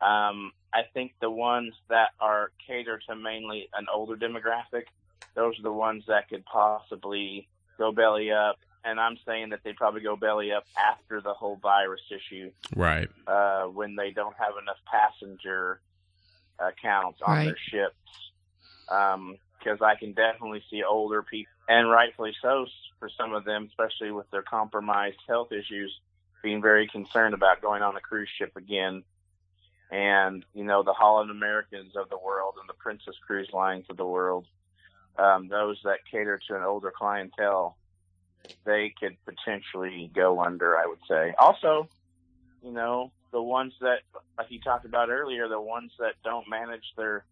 Um, 0.00 0.52
I 0.72 0.82
think 0.94 1.12
the 1.20 1.30
ones 1.30 1.74
that 1.88 2.10
are 2.20 2.52
catered 2.66 3.02
to 3.08 3.16
mainly 3.16 3.68
an 3.74 3.86
older 3.92 4.16
demographic, 4.16 4.84
those 5.34 5.58
are 5.58 5.62
the 5.62 5.72
ones 5.72 6.04
that 6.08 6.28
could 6.28 6.44
possibly 6.46 7.48
go 7.78 7.92
belly 7.92 8.30
up. 8.32 8.56
And 8.82 8.98
I'm 8.98 9.18
saying 9.26 9.50
that 9.50 9.60
they 9.62 9.74
probably 9.74 10.00
go 10.00 10.16
belly 10.16 10.52
up 10.52 10.64
after 10.78 11.20
the 11.20 11.34
whole 11.34 11.56
virus 11.56 12.00
issue, 12.10 12.50
Right. 12.74 13.10
uh, 13.26 13.64
when 13.64 13.94
they 13.94 14.10
don't 14.10 14.34
have 14.38 14.54
enough 14.62 14.78
passenger 14.90 15.80
uh, 16.58 16.70
counts 16.80 17.20
on 17.22 17.34
Right. 17.36 17.44
their 17.46 17.58
ships. 17.58 17.96
Because 19.58 19.82
I 19.82 19.94
can 19.96 20.14
definitely 20.14 20.64
see 20.70 20.82
older 20.82 21.22
people, 21.22 21.52
and 21.68 21.90
rightfully 21.90 22.34
so, 22.40 22.64
s- 22.64 22.70
for 23.00 23.10
some 23.18 23.34
of 23.34 23.44
them, 23.44 23.66
especially 23.68 24.12
with 24.12 24.30
their 24.30 24.42
compromised 24.42 25.18
health 25.26 25.50
issues, 25.50 25.92
being 26.42 26.62
very 26.62 26.86
concerned 26.86 27.34
about 27.34 27.60
going 27.60 27.82
on 27.82 27.96
a 27.96 28.00
cruise 28.00 28.28
ship 28.38 28.52
again. 28.56 29.02
And 29.90 30.44
you 30.54 30.62
know 30.62 30.84
the 30.84 30.92
Holland 30.92 31.32
Americans 31.32 31.96
of 31.96 32.08
the 32.08 32.18
world 32.18 32.54
and 32.60 32.68
the 32.68 32.74
Princess 32.74 33.16
Cruise 33.26 33.50
Lines 33.52 33.86
of 33.90 33.96
the 33.96 34.06
world, 34.06 34.46
um, 35.18 35.48
those 35.48 35.80
that 35.82 35.98
cater 36.08 36.38
to 36.46 36.54
an 36.54 36.62
older 36.62 36.92
clientele, 36.96 37.76
they 38.64 38.94
could 39.00 39.16
potentially 39.24 40.08
go 40.14 40.40
under. 40.40 40.78
I 40.78 40.86
would 40.86 41.00
say. 41.08 41.34
Also, 41.40 41.88
you 42.62 42.70
know 42.70 43.10
the 43.32 43.42
ones 43.42 43.72
that, 43.80 44.00
like 44.38 44.50
you 44.50 44.60
talked 44.60 44.84
about 44.84 45.08
earlier, 45.08 45.48
the 45.48 45.60
ones 45.60 45.92
that 45.98 46.14
don't 46.24 46.48
manage 46.48 46.84
their 46.96 47.24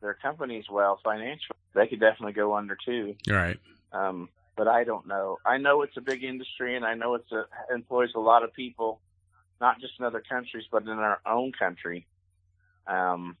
their 0.00 0.14
companies 0.14 0.66
well 0.70 1.00
financially, 1.02 1.56
they 1.74 1.86
could 1.86 2.00
definitely 2.00 2.34
go 2.34 2.54
under 2.54 2.76
too. 2.84 3.16
Right. 3.28 3.58
Um, 3.92 4.28
but 4.56 4.68
I 4.68 4.84
don't 4.84 5.06
know. 5.06 5.38
I 5.44 5.58
know 5.58 5.82
it's 5.82 5.96
a 5.96 6.00
big 6.00 6.22
industry, 6.22 6.76
and 6.76 6.84
I 6.84 6.94
know 6.94 7.14
it's 7.14 7.32
a, 7.32 7.44
employs 7.72 8.10
a 8.14 8.20
lot 8.20 8.44
of 8.44 8.52
people, 8.52 9.00
not 9.60 9.80
just 9.80 9.94
in 9.98 10.04
other 10.04 10.22
countries, 10.28 10.64
but 10.70 10.82
in 10.82 10.90
our 10.90 11.20
own 11.26 11.52
country. 11.52 12.06
Um, 12.86 13.36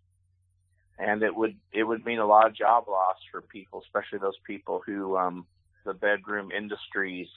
and 0.98 1.22
it 1.22 1.34
would 1.34 1.56
it 1.72 1.84
would 1.84 2.04
mean 2.04 2.18
a 2.18 2.26
lot 2.26 2.46
of 2.46 2.54
job 2.54 2.88
loss 2.88 3.16
for 3.30 3.42
people, 3.42 3.82
especially 3.84 4.18
those 4.18 4.38
people 4.46 4.82
who 4.84 5.16
um, 5.16 5.46
the 5.84 5.94
bedroom 5.94 6.50
industries 6.50 7.28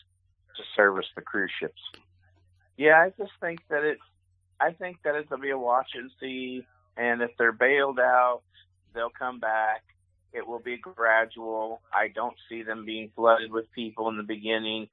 to 0.55 0.63
service 0.75 1.07
the 1.15 1.21
cruise 1.21 1.51
ships. 1.59 1.81
Yeah, 2.77 2.99
I 2.99 3.09
just 3.17 3.31
think 3.41 3.59
that 3.69 3.83
it's 3.83 4.01
I 4.59 4.71
think 4.71 4.97
that 5.03 5.15
it'll 5.15 5.39
be 5.39 5.49
a 5.49 5.57
watch 5.57 5.91
and 5.95 6.11
see, 6.19 6.65
and 6.95 7.21
if 7.21 7.31
they're 7.37 7.51
bailed 7.51 7.99
out, 7.99 8.41
they'll 8.93 9.09
come 9.09 9.39
back 9.39 9.83
it 10.33 10.45
will 10.45 10.59
be 10.59 10.77
gradual. 10.77 11.81
I 11.93 12.09
don't 12.09 12.35
see 12.49 12.63
them 12.63 12.85
being 12.85 13.11
flooded 13.15 13.51
with 13.51 13.71
people 13.71 14.09
in 14.09 14.17
the 14.17 14.23
beginning. 14.23 14.89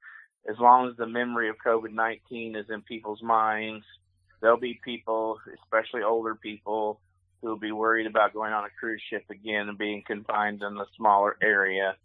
as 0.47 0.59
long 0.59 0.89
as 0.89 0.95
the 0.95 1.07
memory 1.07 1.49
of 1.49 1.55
COVID 1.65 1.91
19 1.91 2.55
is 2.55 2.69
in 2.69 2.81
people's 2.81 3.21
minds, 3.21 3.83
there'll 4.41 4.59
be 4.59 4.79
people, 4.83 5.39
especially 5.63 6.03
older 6.03 6.35
people, 6.35 6.99
who 7.41 7.49
will 7.49 7.57
be 7.57 7.71
worried 7.71 8.07
about 8.07 8.33
going 8.33 8.53
on 8.53 8.65
a 8.65 8.69
cruise 8.79 9.01
ship 9.09 9.25
again 9.29 9.69
and 9.69 9.77
being 9.77 10.03
confined 10.05 10.61
in 10.61 10.77
a 10.77 10.85
smaller 10.95 11.35
area. 11.41 11.95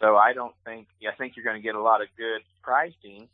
So 0.00 0.16
I 0.16 0.32
don't 0.32 0.54
think, 0.64 0.88
I 1.06 1.14
think 1.16 1.36
you're 1.36 1.44
going 1.44 1.60
to 1.60 1.62
get 1.62 1.74
a 1.74 1.82
lot 1.82 2.02
of 2.02 2.08
good 2.16 2.42
pricing. 2.62 3.28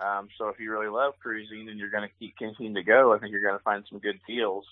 Um, 0.00 0.28
so 0.36 0.48
if 0.48 0.58
you 0.60 0.70
really 0.70 0.88
love 0.88 1.14
cruising 1.20 1.68
and 1.68 1.78
you're 1.78 1.90
going 1.90 2.08
to 2.08 2.14
keep 2.18 2.36
continuing 2.36 2.74
to 2.74 2.82
go, 2.82 3.14
I 3.14 3.18
think 3.18 3.32
you're 3.32 3.42
going 3.42 3.56
to 3.56 3.62
find 3.62 3.84
some 3.88 3.98
good 4.00 4.20
deals. 4.26 4.66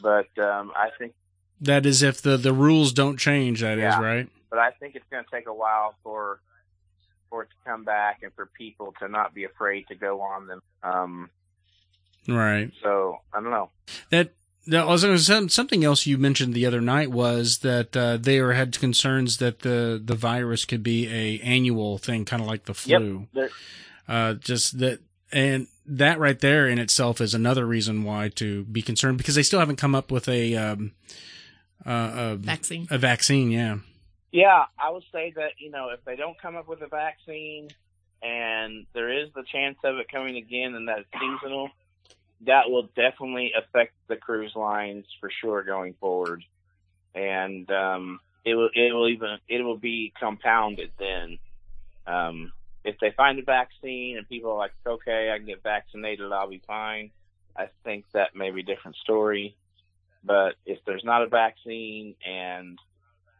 But 0.00 0.28
um, 0.38 0.72
I 0.74 0.90
think, 0.98 1.14
That 1.62 1.86
is 1.86 2.02
if 2.02 2.20
the 2.20 2.36
the 2.36 2.52
rules 2.52 2.92
don't 2.92 3.16
change. 3.18 3.60
That 3.60 3.78
is 3.78 3.82
Yeah. 3.82 4.00
right. 4.02 4.28
but 4.50 4.58
I 4.58 4.70
think 4.72 4.94
it's 4.96 5.06
going 5.10 5.24
to 5.24 5.30
take 5.30 5.46
a 5.46 5.54
while 5.54 5.94
for 6.02 6.40
for 7.30 7.42
it 7.44 7.48
to 7.48 7.54
come 7.70 7.84
back 7.84 8.22
and 8.22 8.30
for 8.34 8.44
people 8.46 8.92
to 8.98 9.08
not 9.08 9.32
be 9.34 9.44
afraid 9.44 9.86
to 9.88 9.94
go 9.94 10.20
on 10.20 10.46
them. 10.48 10.60
Um, 10.82 11.30
Right. 12.28 12.70
so 12.82 13.18
I 13.32 13.40
don't 13.40 13.50
know. 13.50 13.70
That 14.10 14.34
that 14.66 14.86
was 14.86 15.04
was 15.04 15.26
some- 15.26 15.48
something 15.48 15.82
else 15.84 16.06
you 16.06 16.18
mentioned 16.18 16.54
the 16.54 16.66
other 16.66 16.80
night 16.80 17.10
was 17.10 17.58
that 17.58 17.96
uh, 17.96 18.16
they 18.18 18.40
were 18.40 18.52
had 18.52 18.78
concerns 18.78 19.38
that 19.38 19.60
the 19.60 20.00
the 20.04 20.14
virus 20.14 20.64
could 20.64 20.82
be 20.82 21.08
a 21.08 21.40
annual 21.40 21.98
thing, 21.98 22.24
kind 22.24 22.42
of 22.42 22.48
like 22.48 22.64
the 22.66 22.74
flu. 22.74 23.28
There- 23.32 23.50
Uh, 24.08 24.34
just 24.34 24.78
that, 24.80 25.00
and 25.32 25.68
that 25.86 26.18
right 26.18 26.38
there 26.40 26.68
in 26.68 26.78
itself 26.78 27.20
is 27.20 27.34
another 27.34 27.64
reason 27.66 28.02
why 28.04 28.28
to 28.28 28.64
be 28.64 28.82
concerned 28.82 29.16
because 29.16 29.36
they 29.36 29.42
still 29.44 29.60
haven't 29.60 29.76
come 29.76 29.94
up 29.94 30.10
with 30.10 30.28
a 30.28 30.54
um, 30.56 30.92
uh, 31.86 32.10
a, 32.14 32.36
Vaccine. 32.36 32.86
a 32.90 32.98
vaccine. 32.98 33.50
Yeah. 33.50 33.78
Yeah, 34.30 34.64
I 34.78 34.90
would 34.90 35.04
say 35.12 35.32
that 35.36 35.52
you 35.58 35.70
know 35.70 35.90
if 35.90 36.02
they 36.04 36.16
don't 36.16 36.40
come 36.40 36.56
up 36.56 36.66
with 36.66 36.80
a 36.80 36.86
vaccine, 36.86 37.68
and 38.22 38.86
there 38.94 39.12
is 39.22 39.28
the 39.34 39.42
chance 39.42 39.76
of 39.84 39.98
it 39.98 40.10
coming 40.10 40.36
again, 40.36 40.74
and 40.74 40.88
that 40.88 41.00
it's 41.00 41.08
seasonal, 41.12 41.68
that 42.46 42.70
will 42.70 42.88
definitely 42.96 43.52
affect 43.56 43.92
the 44.08 44.16
cruise 44.16 44.54
lines 44.56 45.04
for 45.20 45.30
sure 45.30 45.62
going 45.62 45.94
forward, 46.00 46.44
and 47.14 47.70
um, 47.70 48.20
it 48.44 48.54
will 48.54 48.70
it 48.74 48.94
will 48.94 49.08
even 49.08 49.38
it 49.48 49.62
will 49.62 49.76
be 49.76 50.12
compounded 50.18 50.92
then. 50.98 51.38
Um, 52.06 52.52
if 52.84 52.98
they 53.00 53.12
find 53.12 53.38
a 53.38 53.42
vaccine 53.42 54.16
and 54.16 54.28
people 54.28 54.52
are 54.52 54.58
like, 54.58 54.72
okay, 54.84 55.30
I 55.32 55.38
can 55.38 55.46
get 55.46 55.62
vaccinated, 55.62 56.32
I'll 56.32 56.48
be 56.48 56.62
fine. 56.66 57.10
I 57.56 57.68
think 57.84 58.06
that 58.12 58.34
may 58.34 58.50
be 58.50 58.60
a 58.60 58.64
different 58.64 58.96
story. 58.96 59.54
But 60.24 60.54
if 60.66 60.78
there's 60.86 61.04
not 61.04 61.22
a 61.22 61.26
vaccine 61.26 62.14
and 62.24 62.78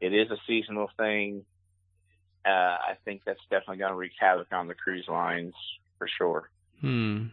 it 0.03 0.13
is 0.13 0.31
a 0.31 0.37
seasonal 0.47 0.91
thing. 0.99 1.45
Uh, 2.45 2.49
I 2.49 2.97
think 3.05 3.23
that's 3.25 3.41
definitely 3.51 3.77
going 3.79 3.93
to 3.93 3.97
wreak 3.97 4.13
havoc 4.19 4.49
on 4.53 4.67
the 4.67 4.75
cruise 4.75 5.07
lines 5.09 5.55
for 5.97 6.09
sure. 6.19 6.51
Hmm. 6.81 7.27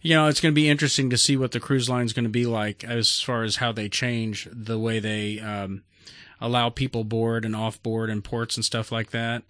You 0.00 0.14
know, 0.14 0.28
it's 0.28 0.40
going 0.40 0.52
to 0.52 0.56
be 0.56 0.70
interesting 0.70 1.10
to 1.10 1.18
see 1.18 1.36
what 1.36 1.52
the 1.52 1.60
cruise 1.60 1.90
line 1.90 2.06
is 2.06 2.14
going 2.14 2.24
to 2.24 2.30
be 2.30 2.46
like 2.46 2.82
as 2.82 3.20
far 3.20 3.42
as 3.42 3.56
how 3.56 3.72
they 3.72 3.90
change 3.90 4.48
the 4.50 4.78
way 4.78 5.00
they 5.00 5.38
um, 5.38 5.82
allow 6.40 6.70
people 6.70 7.04
board 7.04 7.44
and 7.44 7.54
off 7.54 7.82
board 7.82 8.08
and 8.08 8.24
ports 8.24 8.56
and 8.56 8.64
stuff 8.64 8.90
like 8.90 9.10
that. 9.10 9.42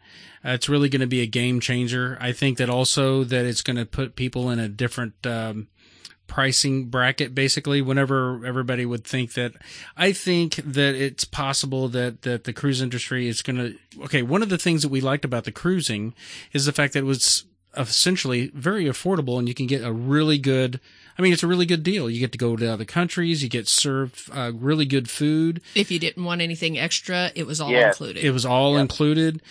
Uh, 0.44 0.50
it's 0.50 0.68
really 0.68 0.88
going 0.88 1.00
to 1.00 1.06
be 1.06 1.20
a 1.20 1.26
game 1.26 1.60
changer. 1.60 2.18
I 2.20 2.32
think 2.32 2.58
that 2.58 2.68
also 2.68 3.22
that 3.22 3.46
it's 3.46 3.62
going 3.62 3.76
to 3.76 3.86
put 3.86 4.16
people 4.16 4.50
in 4.50 4.58
a 4.58 4.68
different 4.68 5.24
um, 5.24 5.68
pricing 6.26 6.86
bracket. 6.86 7.34
Basically, 7.34 7.80
whenever 7.82 8.44
everybody 8.44 8.84
would 8.86 9.04
think 9.04 9.34
that, 9.34 9.52
I 9.96 10.12
think 10.12 10.56
that 10.56 10.94
it's 10.94 11.24
possible 11.24 11.88
that 11.88 12.22
that 12.22 12.44
the 12.44 12.52
cruise 12.52 12.80
industry 12.82 13.28
is 13.28 13.42
going 13.42 13.56
to. 13.56 14.02
Okay, 14.04 14.22
one 14.22 14.42
of 14.42 14.48
the 14.48 14.58
things 14.58 14.82
that 14.82 14.88
we 14.88 15.00
liked 15.00 15.24
about 15.24 15.44
the 15.44 15.52
cruising 15.52 16.14
is 16.52 16.66
the 16.66 16.72
fact 16.72 16.92
that 16.94 17.00
it 17.00 17.06
was 17.06 17.44
essentially 17.76 18.48
very 18.54 18.84
affordable 18.84 19.36
and 19.38 19.48
you 19.48 19.54
can 19.54 19.66
get 19.66 19.82
a 19.82 19.92
really 19.92 20.38
good 20.38 20.78
I 21.18 21.22
mean, 21.22 21.32
it's 21.32 21.42
a 21.44 21.46
really 21.46 21.66
good 21.66 21.84
deal. 21.84 22.10
You 22.10 22.18
get 22.18 22.32
to 22.32 22.38
go 22.38 22.56
to 22.56 22.72
other 22.72 22.84
countries. 22.84 23.40
You 23.42 23.48
get 23.48 23.68
served 23.68 24.28
uh, 24.32 24.50
really 24.52 24.84
good 24.84 25.08
food. 25.08 25.60
If 25.76 25.90
you 25.92 26.00
didn't 26.00 26.24
want 26.24 26.40
anything 26.40 26.76
extra, 26.76 27.30
it 27.36 27.46
was 27.46 27.60
all 27.60 27.70
Yes. 27.70 27.94
included. 28.00 28.24
It 28.24 28.30
was 28.32 28.44
all 28.44 28.72
Yep. 28.72 28.80
included. 28.80 29.42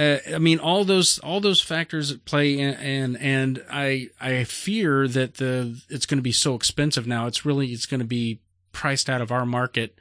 Uh, 0.00 0.18
I 0.34 0.38
mean, 0.38 0.58
all 0.58 0.84
those 0.84 1.18
all 1.18 1.40
those 1.40 1.60
factors 1.60 2.10
at 2.10 2.24
play, 2.24 2.58
in, 2.58 2.74
and 2.74 3.18
and 3.18 3.64
I 3.70 4.08
I 4.18 4.44
fear 4.44 5.06
that 5.08 5.34
the 5.34 5.82
it's 5.90 6.06
going 6.06 6.16
to 6.18 6.22
be 6.22 6.32
so 6.32 6.54
expensive 6.54 7.06
now. 7.06 7.26
It's 7.26 7.44
really 7.44 7.68
it's 7.72 7.84
going 7.84 8.00
to 8.00 8.06
be 8.06 8.40
priced 8.72 9.10
out 9.10 9.20
of 9.20 9.30
our 9.30 9.44
market 9.44 9.98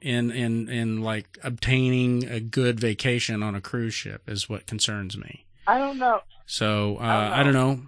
in 0.00 0.30
in 0.30 0.68
in 0.70 1.02
like 1.02 1.36
obtaining 1.42 2.24
a 2.28 2.40
good 2.40 2.80
vacation 2.80 3.42
on 3.42 3.54
a 3.54 3.60
cruise 3.60 3.92
ship 3.92 4.22
is 4.28 4.48
what 4.48 4.66
concerns 4.66 5.18
me. 5.18 5.44
I 5.66 5.78
don't 5.78 5.98
know. 5.98 6.20
So 6.46 6.96
uh, 6.98 7.02
I 7.02 7.40
I 7.40 7.42
don't 7.42 7.52
don't 7.52 7.78
know. 7.78 7.82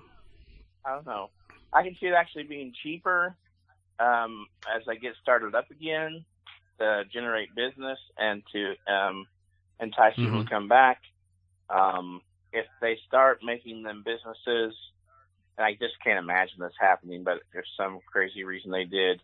I 0.85 0.95
don't 0.95 1.07
know. 1.07 1.31
I 1.73 1.83
can 1.85 1.97
see 1.99 2.07
it 2.07 2.15
actually 2.15 2.45
being 2.45 2.73
cheaper 2.83 3.35
um, 3.99 4.47
as 4.75 4.83
I 4.89 4.97
get 4.97 5.15
started 5.23 5.55
up 5.55 5.71
again 5.71 6.25
to 6.81 7.05
generate 7.13 7.55
business 7.55 7.99
and 8.19 8.43
to 8.53 8.75
um, 8.93 9.27
entice 9.81 10.17
people 10.17 10.41
Mhm. 10.41 10.45
to 10.45 10.51
come 10.51 10.69
back. 10.69 11.01
Um, 11.69 12.21
if 12.53 12.67
they 12.81 12.99
start 13.07 13.41
making 13.43 13.83
them 13.83 14.03
businesses, 14.05 14.75
I 15.59 15.73
just 15.73 15.95
can't 16.03 16.19
imagine 16.19 16.61
this 16.61 16.73
happening, 16.79 17.25
but 17.25 17.41
there's 17.53 17.69
some 17.77 18.01
crazy 18.11 18.45
reason 18.45 18.71
they 18.71 18.85
did, 18.85 19.23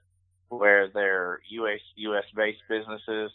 where 0.48 0.88
they're 0.88 1.40
U.S. 1.48 1.81
U.S. 1.96 2.24
based 2.35 2.62
businesses 2.68 3.31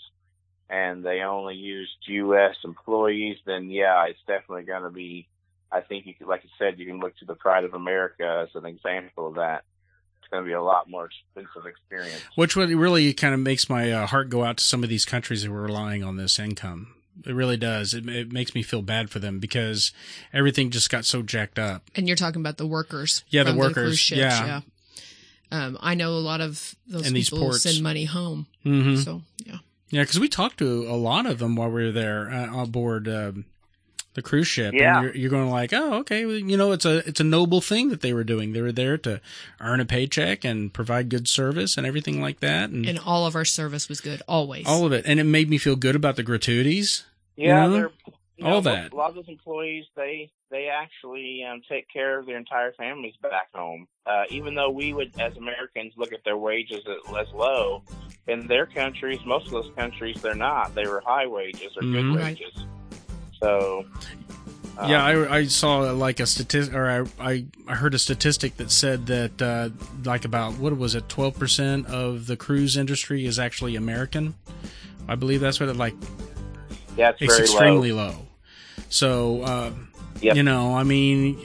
and 0.69 1.03
they 1.03 1.21
only 1.21 1.55
used 1.55 1.91
U.S. 2.07 2.55
employees, 2.63 3.37
then 3.45 3.69
yeah, 3.69 4.05
it's 4.05 4.19
definitely 4.27 4.63
going 4.63 4.83
to 4.83 4.89
be. 4.89 5.27
I 5.71 5.81
think 5.81 6.05
you 6.05 6.13
could, 6.13 6.27
like 6.27 6.43
you 6.43 6.49
said, 6.57 6.79
you 6.79 6.85
can 6.85 6.99
look 6.99 7.15
to 7.17 7.25
the 7.25 7.35
Pride 7.35 7.65
of 7.65 7.73
America 7.73 8.47
as 8.47 8.55
an 8.55 8.65
example 8.65 9.27
of 9.27 9.35
that. 9.35 9.63
It's 10.19 10.29
going 10.29 10.43
to 10.43 10.47
be 10.47 10.53
a 10.53 10.61
lot 10.61 10.89
more 10.89 11.05
expensive 11.05 11.65
experience. 11.65 12.21
Which 12.35 12.55
really 12.55 13.13
kind 13.13 13.33
of 13.33 13.39
makes 13.39 13.69
my 13.69 13.91
uh, 13.91 14.07
heart 14.07 14.29
go 14.29 14.43
out 14.43 14.57
to 14.57 14.63
some 14.63 14.83
of 14.83 14.89
these 14.89 15.05
countries 15.05 15.43
that 15.43 15.51
were 15.51 15.61
relying 15.61 16.03
on 16.03 16.15
this 16.15 16.39
income. 16.39 16.96
It 17.25 17.33
really 17.33 17.57
does. 17.57 17.93
It, 17.93 18.07
it 18.07 18.31
makes 18.31 18.53
me 18.53 18.63
feel 18.63 18.81
bad 18.81 19.09
for 19.09 19.19
them 19.19 19.39
because 19.39 19.91
everything 20.33 20.69
just 20.69 20.89
got 20.89 21.05
so 21.05 21.21
jacked 21.21 21.59
up. 21.59 21.89
and 21.95 22.07
you're 22.07 22.17
talking 22.17 22.41
about 22.41 22.57
the 22.57 22.67
workers. 22.67 23.23
Yeah, 23.29 23.43
the 23.43 23.55
workers, 23.55 23.99
ships, 23.99 24.19
yeah. 24.19 24.45
yeah. 24.45 24.61
Um, 25.49 25.77
I 25.79 25.95
know 25.95 26.11
a 26.11 26.19
lot 26.19 26.41
of 26.41 26.75
those 26.87 27.07
And 27.07 27.15
people 27.15 27.53
send 27.53 27.81
money 27.81 28.05
home. 28.05 28.47
Mm-hmm. 28.65 28.97
So 28.97 29.21
yeah, 29.45 29.57
Yeah, 29.89 30.01
because 30.03 30.19
we 30.19 30.27
talked 30.27 30.57
to 30.59 30.87
a 30.89 30.97
lot 30.97 31.25
of 31.25 31.39
them 31.39 31.55
while 31.55 31.69
we 31.69 31.85
were 31.85 31.91
there 31.91 32.29
uh, 32.29 32.53
on 32.53 32.71
board 32.71 33.07
um, 33.07 33.45
the 34.17 34.21
cruise 34.23 34.47
ship. 34.47 34.73
Yeah. 34.73 34.95
and 34.97 35.03
you're, 35.05 35.15
you're 35.15 35.29
going 35.29 35.49
like, 35.49 35.71
oh, 35.73 35.99
okay, 35.99 36.25
well, 36.25 36.35
you 36.35 36.57
know, 36.57 36.71
it's 36.73 36.85
a 36.85 37.07
it's 37.07 37.19
a 37.21 37.23
noble 37.23 37.61
thing 37.61 37.89
that 37.89 38.01
they 38.01 38.11
were 38.13 38.23
doing. 38.25 38.51
They 38.51 38.61
were 38.61 38.71
there 38.73 38.97
to 38.97 39.21
earn 39.61 39.79
a 39.79 39.85
paycheck 39.85 40.43
and 40.43 40.73
provide 40.73 41.07
good 41.07 41.27
service 41.27 41.77
and 41.77 41.85
everything 41.87 42.19
like 42.19 42.39
that, 42.41 42.71
and, 42.71 42.85
and 42.85 42.99
all 42.99 43.25
of 43.27 43.35
our 43.35 43.45
service 43.45 43.87
was 43.87 44.01
good 44.01 44.21
always. 44.27 44.65
all 44.67 44.85
of 44.85 44.91
it. 44.91 45.05
And 45.07 45.19
it 45.19 45.23
made 45.23 45.49
me 45.49 45.57
feel 45.59 45.75
good 45.75 45.95
about 45.95 46.15
the 46.17 46.23
gratuities. 46.23 47.05
Yeah, 47.37 47.45
You 47.65 47.69
know? 47.69 47.73
they're 47.77 47.91
you 48.37 48.45
All 48.45 48.51
know, 48.51 48.61
that. 48.61 48.93
A 48.93 48.95
lot 48.95 49.09
of 49.09 49.15
those 49.15 49.27
employees, 49.29 49.85
they 49.95 50.29
they 50.51 50.67
actually 50.67 51.43
um, 51.43 51.61
take 51.69 51.87
care 51.91 52.19
of 52.19 52.25
their 52.25 52.37
entire 52.37 52.71
families 52.73 53.13
back 53.21 53.49
home. 53.53 53.87
Uh, 54.05 54.23
even 54.29 54.55
though 54.55 54.69
we 54.69 54.93
would, 54.93 55.11
as 55.19 55.35
Americans, 55.37 55.93
look 55.97 56.13
at 56.13 56.23
their 56.23 56.37
wages 56.37 56.81
as, 56.87 57.15
as 57.19 57.33
low, 57.33 57.83
in 58.27 58.45
their 58.47 58.65
countries, 58.65 59.19
most 59.25 59.45
of 59.47 59.51
those 59.51 59.71
countries, 59.75 60.21
they're 60.21 60.35
not. 60.35 60.73
They 60.75 60.85
were 60.87 61.01
high 61.05 61.25
wages 61.27 61.75
or 61.77 61.83
Mhm. 61.83 62.13
good 62.13 62.19
Right. 62.19 62.39
So. 63.39 63.85
um, 64.77 64.89
Yeah, 64.89 65.03
I, 65.03 65.37
I 65.37 65.45
saw 65.45 65.79
like 65.91 66.19
a 66.19 66.25
statistic, 66.25 66.75
or 66.75 67.07
I, 67.19 67.31
I 67.31 67.45
I 67.67 67.75
heard 67.75 67.93
a 67.93 67.99
statistic 67.99 68.57
that 68.57 68.71
said 68.71 69.07
that 69.07 69.41
uh, 69.41 69.69
like 70.05 70.25
about 70.25 70.57
what 70.57 70.77
was 70.77 70.95
it, 70.95 71.07
twelve 71.09 71.37
percent 71.37 71.87
of 71.87 72.27
the 72.27 72.35
cruise 72.37 72.77
industry 72.77 73.25
is 73.25 73.39
actually 73.39 73.75
American. 73.75 74.35
I 75.07 75.15
believe 75.15 75.39
that's 75.41 75.59
what 75.59 75.69
it 75.69 75.75
like. 75.77 75.95
yeah, 76.97 77.09
it's 77.09 77.21
It's 77.21 77.33
very 77.35 77.45
extremely 77.45 77.91
low. 77.91 78.07
low. 78.07 78.15
So 78.89 79.41
uh, 79.43 79.71
Yep. 80.21 80.35
you 80.35 80.43
know, 80.43 80.75
I 80.75 80.83
mean, 80.83 81.37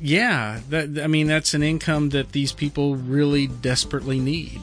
yeah, 0.00 0.60
that 0.70 0.98
I 1.02 1.06
mean 1.06 1.26
that's 1.26 1.54
an 1.54 1.62
income 1.62 2.08
that 2.10 2.32
these 2.32 2.52
people 2.52 2.96
really 2.96 3.46
desperately 3.46 4.18
need. 4.18 4.60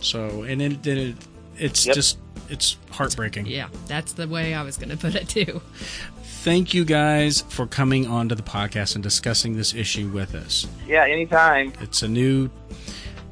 So 0.00 0.42
and 0.42 0.60
it, 0.60 0.86
it 0.86 1.16
it's 1.56 1.86
Yep. 1.86 1.94
just 1.94 2.18
it's 2.52 2.76
heartbreaking. 2.90 3.46
yeah, 3.46 3.68
that's 3.86 4.12
the 4.12 4.28
way 4.28 4.54
I 4.54 4.62
was 4.62 4.76
going 4.76 4.90
to 4.90 4.96
put 4.96 5.14
it 5.14 5.28
too. 5.28 5.60
Thank 6.44 6.74
you 6.74 6.84
guys 6.84 7.42
for 7.48 7.66
coming 7.66 8.06
onto 8.06 8.34
the 8.34 8.42
podcast 8.42 8.94
and 8.96 9.02
discussing 9.02 9.56
this 9.56 9.74
issue 9.74 10.08
with 10.08 10.34
us. 10.34 10.66
Yeah, 10.86 11.04
anytime. 11.06 11.72
It's 11.80 12.02
a 12.02 12.08
new 12.08 12.50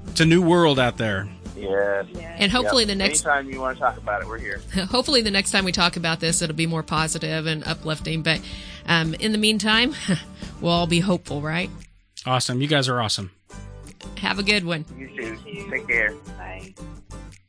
it's 0.08 0.20
a 0.20 0.24
new 0.24 0.42
world 0.42 0.78
out 0.78 0.96
there. 0.96 1.28
Yes. 1.56 2.06
And 2.38 2.50
hopefully 2.50 2.82
Yep. 2.84 2.88
the 2.88 2.94
next 2.94 3.20
time 3.20 3.50
you 3.50 3.60
want 3.60 3.76
to 3.76 3.80
talk 3.82 3.98
about 3.98 4.22
it, 4.22 4.28
we're 4.28 4.38
here. 4.38 4.60
hopefully 4.90 5.20
the 5.22 5.30
next 5.30 5.50
time 5.50 5.64
we 5.64 5.72
talk 5.72 5.96
about 5.96 6.20
this 6.20 6.40
it'll 6.40 6.56
be 6.56 6.66
more 6.66 6.82
positive 6.82 7.46
and 7.46 7.62
uplifting 7.66 8.22
but 8.22 8.40
um, 8.86 9.12
in 9.14 9.32
the 9.32 9.38
meantime 9.38 9.94
we'll 10.62 10.72
all 10.72 10.86
be 10.86 11.00
hopeful 11.00 11.42
right 11.42 11.68
Awesome. 12.26 12.60
You 12.62 12.68
guys 12.68 12.88
are 12.88 13.00
awesome. 13.00 13.30
have 14.18 14.38
a 14.38 14.42
good 14.42 14.64
one 14.64 14.84
You 14.96 15.08
too. 15.08 15.68
Take 15.70 15.86
care. 15.88 16.14
Bye. 16.38 16.74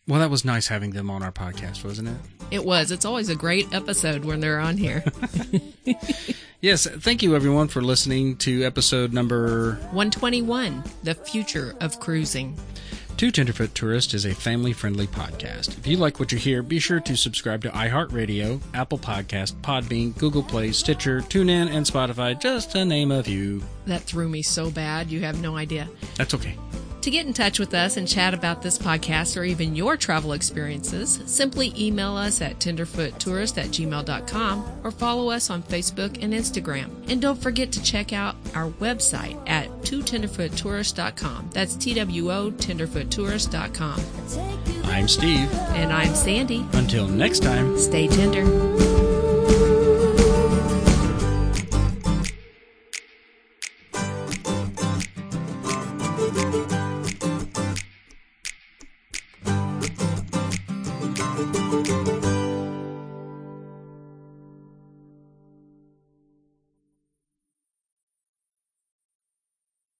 Well, 0.07 0.19
that 0.19 0.29
was 0.29 0.43
nice 0.43 0.67
having 0.67 0.91
them 0.91 1.09
on 1.09 1.21
our 1.23 1.31
podcast, 1.31 1.83
wasn't 1.83 2.09
it? 2.09 2.15
it 2.51 2.65
was 2.65 2.91
it's 2.91 3.05
always 3.05 3.29
a 3.29 3.35
great 3.35 3.73
episode 3.73 4.25
when 4.25 4.41
they're 4.41 4.59
on 4.59 4.75
here 4.75 5.01
Yes, 6.59 6.85
thank 6.85 7.23
you 7.23 7.33
everyone 7.35 7.69
for 7.69 7.81
listening 7.81 8.35
to 8.37 8.63
episode 8.63 9.13
number 9.13 9.75
121 9.91 10.83
The 11.03 11.15
Future 11.15 11.75
of 11.79 11.99
Cruising. 11.99 12.55
Two 13.17 13.31
Tenderfoot 13.31 13.73
Tourist 13.73 14.13
is 14.13 14.25
a 14.25 14.35
family 14.35 14.71
friendly 14.73 15.07
podcast. 15.07 15.77
If 15.77 15.87
you 15.87 15.97
like 15.97 16.19
what 16.19 16.31
you 16.31 16.37
hear, 16.37 16.61
be 16.61 16.77
sure 16.79 16.99
to 16.99 17.15
subscribe 17.15 17.61
to 17.63 17.69
iHeartRadio, 17.69 18.59
Apple 18.73 18.99
Podcast, 18.99 19.53
Podbean, 19.61 20.15
Google 20.17 20.43
Play, 20.43 20.71
Stitcher, 20.71 21.21
TuneIn, 21.21 21.71
and 21.71 21.85
Spotify, 21.85 22.39
just 22.39 22.71
to 22.71 22.85
name 22.85 23.11
a 23.11 23.23
few. 23.23 23.63
That 23.85 24.01
threw 24.01 24.27
me 24.29 24.41
so 24.41 24.69
bad, 24.71 25.09
you 25.11 25.21
have 25.21 25.41
no 25.41 25.55
idea. 25.55 25.87
That's 26.15 26.33
okay. 26.35 26.57
To 27.01 27.09
get 27.09 27.25
in 27.25 27.33
touch 27.33 27.57
with 27.57 27.73
us 27.73 27.97
and 27.97 28.07
chat 28.07 28.35
about 28.35 28.61
this 28.61 28.77
podcast 28.77 29.35
or 29.35 29.43
even 29.43 29.75
your 29.75 29.97
travel 29.97 30.33
experiences, 30.33 31.19
simply 31.25 31.73
email 31.75 32.15
us 32.15 32.41
at 32.41 32.59
tenderfoottourist 32.59 33.57
at 33.57 33.69
gmail.com 33.69 34.81
or 34.83 34.91
follow 34.91 35.31
us 35.31 35.49
on 35.49 35.63
Facebook 35.63 36.21
and 36.21 36.31
Instagram. 36.31 36.91
And 37.09 37.19
don't 37.19 37.41
forget 37.41 37.71
to 37.71 37.81
check 37.81 38.13
out 38.13 38.35
our 38.53 38.69
website 38.69 39.41
at 39.49 39.67
twotenderfoottourist.com. 39.81 41.49
That's 41.53 41.75
T-W-O 41.75 42.51
tenderfoottourist.com. 42.51 44.01
I'm 44.85 45.07
Steve. 45.07 45.51
And 45.71 45.91
I'm 45.91 46.13
Sandy. 46.13 46.67
Until 46.73 47.07
next 47.07 47.41
time. 47.41 47.79
Stay 47.79 48.07
tender. 48.07 49.00